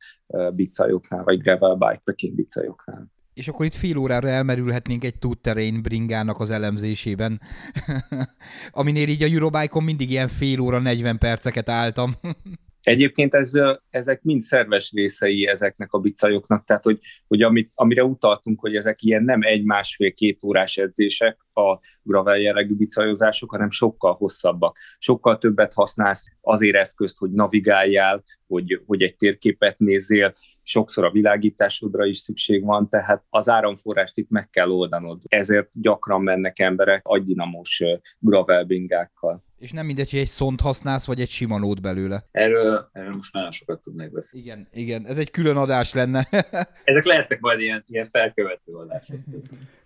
[0.53, 3.07] bicajoknál, vagy gravel bikepacking bicajoknál.
[3.33, 7.41] És akkor itt fél órára elmerülhetnénk egy two-terrain bringának az elemzésében,
[8.71, 12.13] aminél így a Eurobike-on mindig ilyen fél óra, 40 perceket álltam.
[12.81, 13.51] Egyébként ez,
[13.89, 19.01] ezek mind szerves részei ezeknek a bicajoknak, tehát hogy, hogy amit, amire utaltunk, hogy ezek
[19.01, 24.77] ilyen nem egy-másfél-két órás edzések, a gravel jellegű bicajozások, hanem sokkal hosszabbak.
[24.97, 30.33] Sokkal többet használsz azért eszközt, hogy navigáljál, hogy, hogy egy térképet nézzél,
[30.63, 35.21] sokszor a világításodra is szükség van, tehát az áramforrást itt meg kell oldanod.
[35.27, 37.83] Ezért gyakran mennek emberek agydinamos
[38.19, 39.43] gravelbingákkal.
[39.61, 42.23] És nem mindegy, hogy egy szont használsz, vagy egy sima nót belőle.
[42.31, 44.45] Erről, erről most nagyon sokat tudnék beszélni.
[44.45, 46.27] Igen, igen, ez egy külön adás lenne.
[46.83, 49.15] Ezek lehetnek majd ilyen, ilyen felkövető adások.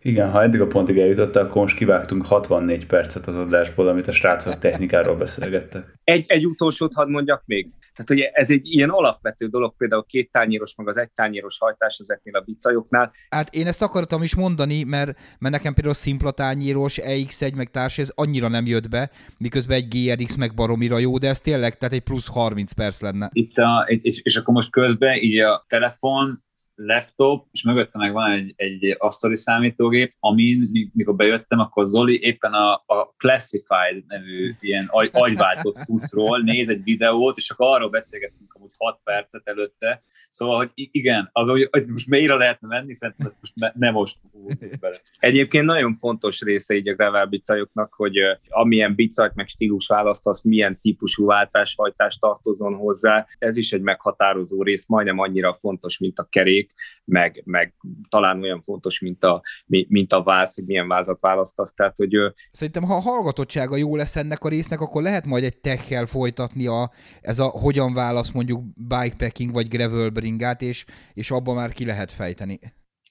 [0.01, 4.11] Igen, ha eddig a pontig eljutottál, akkor most kivágtunk 64 percet az adásból, amit a
[4.11, 5.99] srácok technikáról beszélgettek.
[6.03, 7.71] Egy, egy utolsót hadd mondjak még.
[7.95, 11.57] Tehát ugye ez egy ilyen alapvető dolog, például a két tányéros, meg az egy tányéros
[11.57, 13.11] hajtás ezeknél a bicajoknál.
[13.29, 17.69] Hát én ezt akartam is mondani, mert, mert nekem például a szimpla tányéros, EX1 meg
[17.71, 21.77] társ, ez annyira nem jött be, miközben egy GRX meg baromira jó, de ez tényleg,
[21.77, 23.29] tehát egy plusz 30 perc lenne.
[23.33, 26.44] Itt a, és, és akkor most közben így a telefon
[26.75, 32.53] laptop, és mögötte meg van egy, egy asztali számítógép, amin, mikor bejöttem, akkor Zoli éppen
[32.53, 38.53] a, a Classified nevű ilyen agy, agyváltott cuccról néz egy videót, és akkor arról beszélgettünk
[38.53, 40.03] amúgy 6 percet előtte.
[40.29, 44.17] Szóval, hogy igen, hogy, hogy most mélyre lehetne menni, szerintem ezt most ne, nem most
[44.81, 44.97] bele.
[45.19, 48.17] Egyébként nagyon fontos része így a gravel bicajoknak, hogy
[48.47, 53.25] amilyen bicajt meg stílus választasz, milyen típusú váltáshajtás tartozon hozzá.
[53.39, 56.73] Ez is egy meghatározó rész, majdnem annyira fontos, mint a kerék, játék,
[57.05, 57.73] meg, meg
[58.09, 59.41] talán olyan fontos, mint a,
[59.87, 61.73] mint a váz, hogy milyen vázat választasz.
[61.73, 62.15] Tehát, hogy,
[62.51, 66.67] Szerintem, ha a hallgatottsága jó lesz ennek a résznek, akkor lehet majd egy techkel folytatni
[66.67, 66.91] a,
[67.21, 72.11] ez a hogyan válasz mondjuk bikepacking vagy gravel bringát, és, és abban már ki lehet
[72.11, 72.59] fejteni.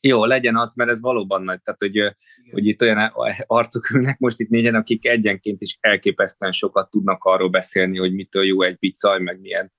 [0.00, 1.60] Jó, legyen az, mert ez valóban nagy.
[1.62, 2.14] Tehát, hogy,
[2.52, 3.12] hogy itt olyan
[3.46, 8.44] arcok ülnek most itt négyen, akik egyenként is elképesztően sokat tudnak arról beszélni, hogy mitől
[8.44, 9.72] jó egy bicaj, meg milyen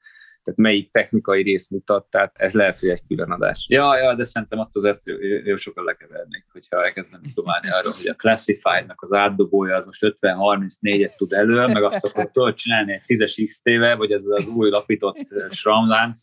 [0.45, 3.65] tehát melyik technikai rész mutat, tehát ez lehet, hogy egy külön adás.
[3.69, 8.07] Ja, ja, de szerintem ott azért jó, jó sokan lekevernék, hogyha elkezdem tudomálni arra, hogy
[8.07, 13.01] a Classified-nak az átdobója az most 50-34-et tud elő, meg azt akkor tudod csinálni egy
[13.05, 15.17] 10-es XT-vel, vagy ez az új lapított
[15.49, 16.13] SRAM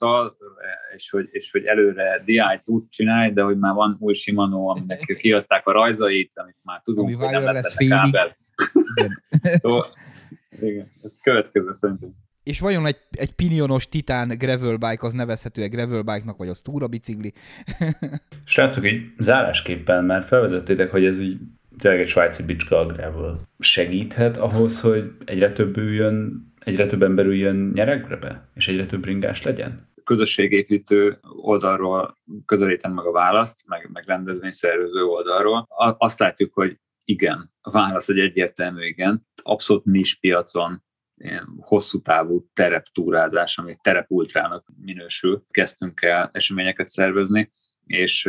[0.94, 5.16] és hogy, és hogy előre DI tud csinálni, de hogy már van új Shimano, aminek
[5.18, 8.36] kiadták a rajzait, amit már tudunk, Ami hogy nem lesz kábel.
[8.94, 9.22] Igen.
[9.60, 9.92] szóval,
[10.60, 12.14] igen, ez következő szerintem.
[12.43, 16.61] És vajon egy, egy pinionos titán gravel bike az nevezhető egy gravel bike-nak, vagy az
[16.61, 17.32] túra bicikli?
[18.45, 21.38] Srácok, így zárásképpen már felvezettétek, hogy ez így
[21.78, 23.49] tényleg egy svájci bicska a gravel.
[23.59, 29.43] Segíthet ahhoz, hogy egyre több üljön, egyre több ember üljön nyeregrebe, és egyre több ringás
[29.43, 29.90] legyen?
[30.05, 35.66] közösségépítő oldalról közelítem meg a választ, meg, meg rendezvényszervező oldalról.
[35.99, 39.26] Azt látjuk, hogy igen, a válasz egy egyértelmű igen.
[39.43, 40.82] Abszolút nis piacon
[41.22, 45.44] ilyen hosszú távú tereptúrázás, ami terepultrának minősül.
[45.50, 47.52] Kezdtünk el eseményeket szervezni,
[47.86, 48.26] és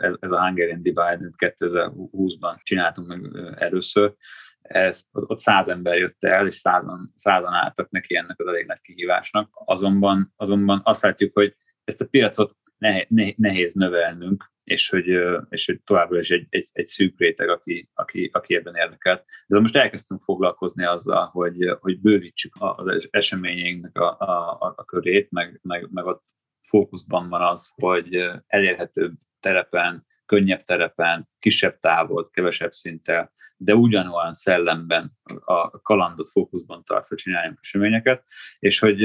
[0.00, 3.20] ez, ez a Hungarian Divide 2020-ban csináltunk meg
[3.58, 4.14] először.
[4.62, 8.80] Ezt, ott száz ember jött el, és százan, százan álltak neki ennek az elég nagy
[8.80, 9.50] kihívásnak.
[9.64, 15.06] Azonban, azonban azt látjuk, hogy ezt a piacot nehéz, nehéz növelnünk, és hogy,
[15.48, 19.24] és hogy továbbra is egy, egy, egy szűk réteg, aki, aki, aki ebben érdekelt.
[19.46, 25.58] De most elkezdtünk foglalkozni azzal, hogy, hogy bővítsük az eseményeinknek a, a, a körét, meg,
[25.62, 26.24] meg, meg ott
[26.60, 28.16] fókuszban van az, hogy
[28.46, 35.12] elérhetőbb terepen, könnyebb terepen, kisebb távol, kevesebb szinttel, de ugyanolyan szellemben
[35.44, 38.24] a kalandot fókuszban tartva csináljunk eseményeket,
[38.58, 39.04] és hogy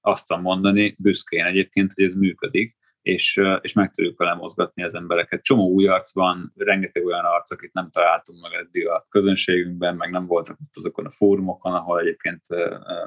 [0.00, 2.76] azt mondani büszkén egyébként, hogy ez működik,
[3.06, 5.42] és, és meg tudjuk vele mozgatni az embereket.
[5.42, 10.10] Csomó új arc van, rengeteg olyan arc, akit nem találtunk meg eddig a közönségünkben, meg
[10.10, 12.40] nem voltak ott azokon a fórumokon, ahol egyébként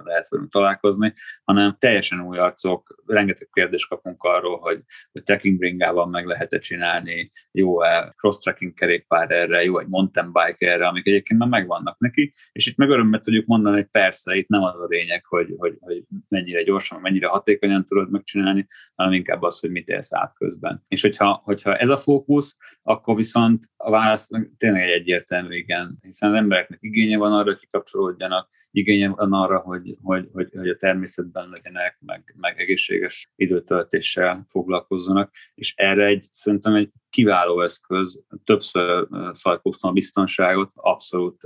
[0.04, 4.82] lehet velünk találkozni, hanem teljesen új arcok, rengeteg kérdést kapunk arról, hogy,
[5.12, 10.88] hogy trekking bringával meg lehet-e csinálni, jó-e cross-trekking kerékpár erre, jó egy mountain bike erre,
[10.88, 14.64] amik egyébként már megvannak neki, és itt meg örömmel tudjuk mondani, hogy persze, itt nem
[14.64, 19.60] az a lényeg, hogy, hogy, hogy mennyire gyorsan, mennyire hatékonyan tudod megcsinálni, hanem inkább az,
[19.60, 20.83] hogy mit élsz át közben.
[20.87, 26.29] És hogyha, hogyha ez a fókusz, akkor viszont a válasz tényleg egy egyértelmű igen, hiszen
[26.29, 30.75] az embereknek igénye van arra, hogy kikapcsolódjanak, igénye van arra, hogy, hogy, hogy, hogy a
[30.75, 39.07] természetben legyenek, meg, meg egészséges időtöltéssel foglalkozzanak, és erre egy, szerintem egy kiváló eszköz, többször
[39.31, 41.43] szajkóztam a biztonságot, abszolút,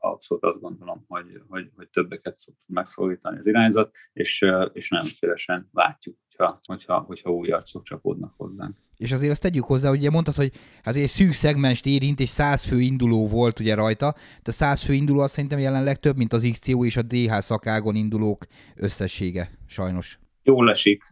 [0.00, 5.68] abszolút azt gondolom, hogy, hogy, hogy többeket szoktunk megszólítani az irányzat, és, és nem szívesen
[5.72, 8.76] látjuk hogyha, hogyha, hogyha új arcok csapódnak hozzánk.
[8.96, 10.52] És azért azt tegyük hozzá, hogy ugye mondtad, hogy
[10.82, 14.92] hát egy szűk szegmest érint, és 100 fő induló volt ugye rajta, de 100 fő
[14.92, 20.18] induló azt szerintem jelenleg több, mint az XCO és a DH szakágon indulók összessége, sajnos.
[20.42, 21.02] Jól esik,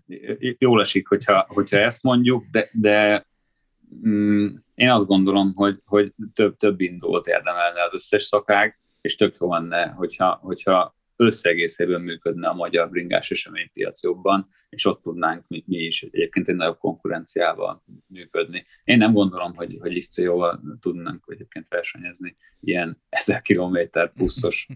[0.58, 3.26] jól esik hogyha, hogyha ezt mondjuk, de, de
[4.06, 9.36] mm, én azt gondolom, hogy, hogy több, több indulót érdemelne az összes szakág, és tök
[9.40, 15.64] jó lenne, hogyha, hogyha összegészében működne a magyar bringás eseménypiac jobban, és ott tudnánk mi,
[15.66, 18.64] mi is egyébként egy nagyobb konkurenciával működni.
[18.84, 23.78] Én nem gondolom, hogy, hogy ICO-val tudnánk egyébként versenyezni ilyen 1000 km
[24.14, 24.66] pluszos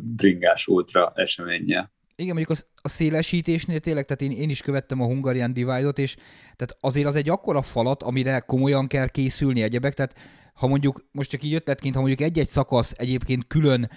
[0.00, 1.92] bringás ultra eseménye.
[2.16, 6.14] Igen, mondjuk a, a szélesítésnél tényleg, tehát én, én is követtem a Hungarian Divide-ot, és
[6.56, 10.14] tehát azért az egy akkora falat, amire komolyan kell készülni egyebek, tehát
[10.54, 13.90] ha mondjuk, most csak így ötletként, ha mondjuk egy-egy szakasz egyébként külön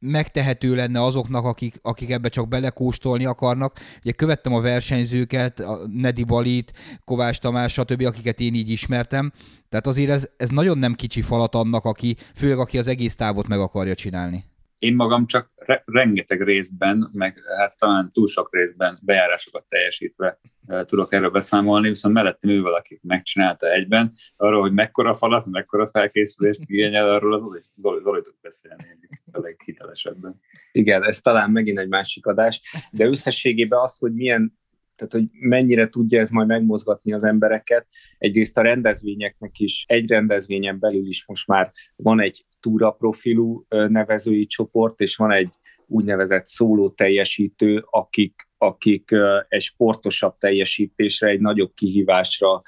[0.00, 3.78] megtehető lenne azoknak, akik, akik ebbe csak belekóstolni akarnak.
[4.02, 6.72] Ugye követtem a versenyzőket, a Nedi Balit,
[7.04, 9.32] Kovács Tamás, stb., akiket én így ismertem.
[9.68, 13.48] Tehát azért ez, ez nagyon nem kicsi falat annak, aki, főleg aki az egész távot
[13.48, 14.49] meg akarja csinálni.
[14.80, 20.84] Én magam csak re- rengeteg részben, meg hát talán túl sok részben bejárásokat teljesítve uh,
[20.84, 26.60] tudok erről beszámolni, viszont mellettem ő valaki megcsinálta egyben, arról, hogy mekkora falat, mekkora felkészülést
[26.60, 28.84] igényel, arról az Zoli, Zoli, Zoli tud beszélni
[29.32, 30.40] a leghitelesebben.
[30.72, 32.60] Igen, ez talán megint egy másik adás,
[32.90, 34.59] de összességében az, hogy milyen
[35.00, 37.86] tehát hogy mennyire tudja ez majd megmozgatni az embereket.
[38.18, 44.46] Egyrészt a rendezvényeknek is, egy rendezvényen belül is most már van egy túra profilú nevezői
[44.46, 45.52] csoport, és van egy
[45.86, 49.10] úgynevezett szóló teljesítő, akik, akik
[49.48, 52.62] egy sportosabb teljesítésre, egy nagyobb kihívásra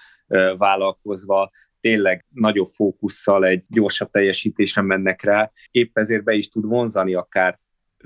[0.56, 5.50] vállalkozva tényleg nagyobb fókusszal egy gyorsabb teljesítésre mennek rá.
[5.70, 7.58] Épp ezért be is tud vonzani akár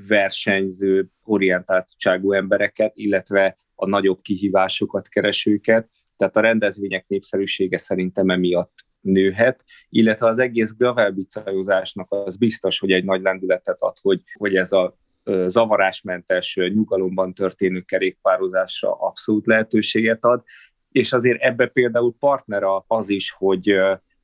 [0.09, 5.91] versenyző orientáltságú embereket, illetve a nagyobb kihívásokat keresőket.
[6.17, 13.05] Tehát a rendezvények népszerűsége szerintem emiatt nőhet, illetve az egész gravelbicajozásnak az biztos, hogy egy
[13.05, 14.99] nagy lendületet ad, hogy, hogy ez a
[15.47, 20.43] zavarásmentes, nyugalomban történő kerékpározásra abszolút lehetőséget ad,
[20.91, 23.75] és azért ebbe például partner az is, hogy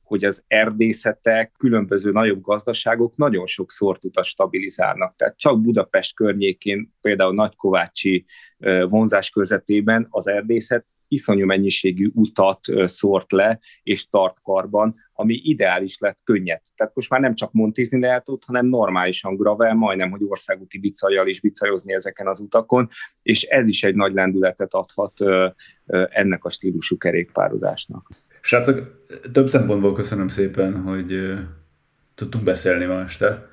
[0.03, 5.15] hogy az erdészetek, különböző nagyobb gazdaságok nagyon sok szortutat stabilizálnak.
[5.15, 8.25] Tehát csak Budapest környékén, például Nagykovácsi
[8.87, 16.19] vonzás körzetében az erdészet iszonyú mennyiségű utat szórt le és tart karban, ami ideális lett
[16.23, 16.61] könnyed.
[16.75, 21.27] Tehát most már nem csak montizni lehet ott, hanem normálisan gravel, majdnem, hogy országúti bicajjal
[21.27, 22.87] is bicajozni ezeken az utakon,
[23.21, 25.13] és ez is egy nagy lendületet adhat
[26.09, 28.09] ennek a stílusú kerékpározásnak.
[28.45, 31.33] Srácok, több szempontból köszönöm szépen, hogy
[32.15, 33.47] tudtunk beszélni ma este.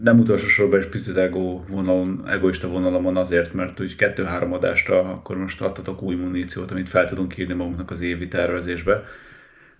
[0.00, 5.36] Nem utolsó sorban is picit ego vonalon, egoista vonalomon azért, mert úgy kettő-három adásra akkor
[5.36, 9.04] most adtatok új muníciót, amit fel tudunk írni magunknak az évi tervezésbe.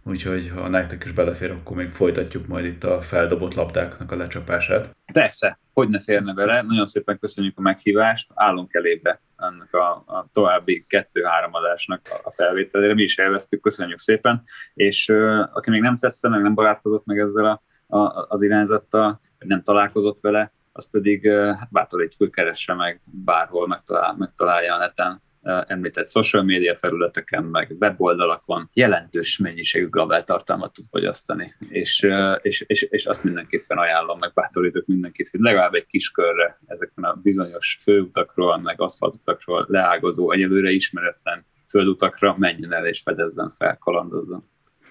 [0.08, 4.96] Úgyhogy ha nektek is belefér, akkor még folytatjuk majd itt a feldobott labdáknak a lecsapását.
[5.12, 6.62] Persze, hogy ne férne vele.
[6.62, 8.30] Nagyon szépen köszönjük a meghívást.
[8.34, 12.94] Állunk elébe ennek a, a további kettő-három adásnak a felvételére.
[12.94, 14.42] Mi is elvesztük, köszönjük szépen.
[14.74, 17.62] És uh, aki még nem tette, meg nem barátkozott meg ezzel a,
[17.96, 24.14] a, az irányzattal, nem találkozott vele, az pedig hát bátorítjuk, hogy keresse meg bárhol, megtalál,
[24.18, 25.22] megtalálja a neten
[25.66, 32.06] említett social média felületeken, meg weboldalakon jelentős mennyiségű globál tartalmat tud fogyasztani, és,
[32.42, 37.04] és, és, és azt mindenképpen ajánlom, meg bátorítok mindenkit, hogy legalább egy kis körre ezeken
[37.04, 44.44] a bizonyos főutakról, meg aszfaltutakról leágazó, egyelőre ismeretlen földutakra menjen el és fedezzen fel, kalandozzon.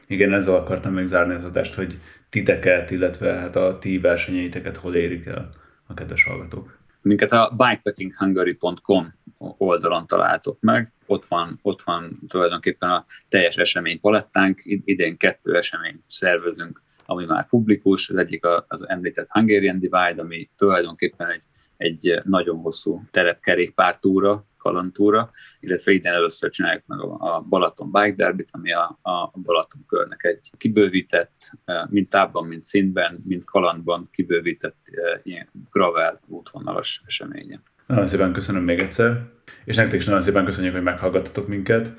[0.07, 1.97] Igen, ezzel akartam még zárni az adást, hogy
[2.29, 5.49] titeket, illetve hát a ti versenyeiteket hol érik el
[5.87, 6.77] a kedves hallgatók.
[7.01, 10.91] Minket a bikepackinghungary.com oldalon találtok meg.
[11.05, 14.61] Ott van, ott van tulajdonképpen a teljes esemény palettánk.
[14.65, 18.09] Idén kettő eseményt szervezünk, ami már publikus.
[18.09, 21.43] Az egyik az említett Hungarian Divide, ami tulajdonképpen egy,
[21.77, 28.73] egy nagyon hosszú terepkerékpártúra, kalantúra, illetve idén először csináljuk meg a Balaton Bike derby ami
[28.73, 31.51] a, a Balaton körnek egy kibővített,
[31.89, 34.77] mint távban, mint színben, mint kalandban kibővített
[35.23, 37.61] ilyen gravel útvonalas eseménye.
[37.85, 39.21] Nagyon szépen köszönöm még egyszer,
[39.65, 41.91] és nektek is nagyon szépen köszönjük, hogy meghallgattatok minket.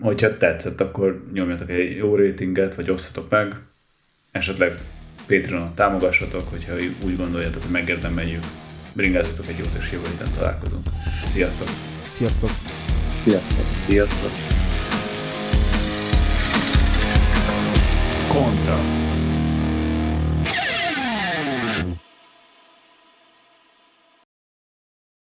[0.00, 3.56] Hogyha tetszett, akkor nyomjatok egy jó ratinget, vagy osszatok meg.
[4.30, 4.78] Esetleg
[5.26, 8.42] Patreonon támogassatok, hogyha úgy gondoljátok, hogy megérdemeljük.
[8.92, 10.86] Bringázzatok egy jót, és jövő héten találkozunk.
[11.26, 11.68] Sziasztok!
[12.06, 12.50] Sziasztok!
[13.24, 13.66] Sziasztok!
[13.76, 14.30] Sziasztok!
[18.28, 18.80] Kontra!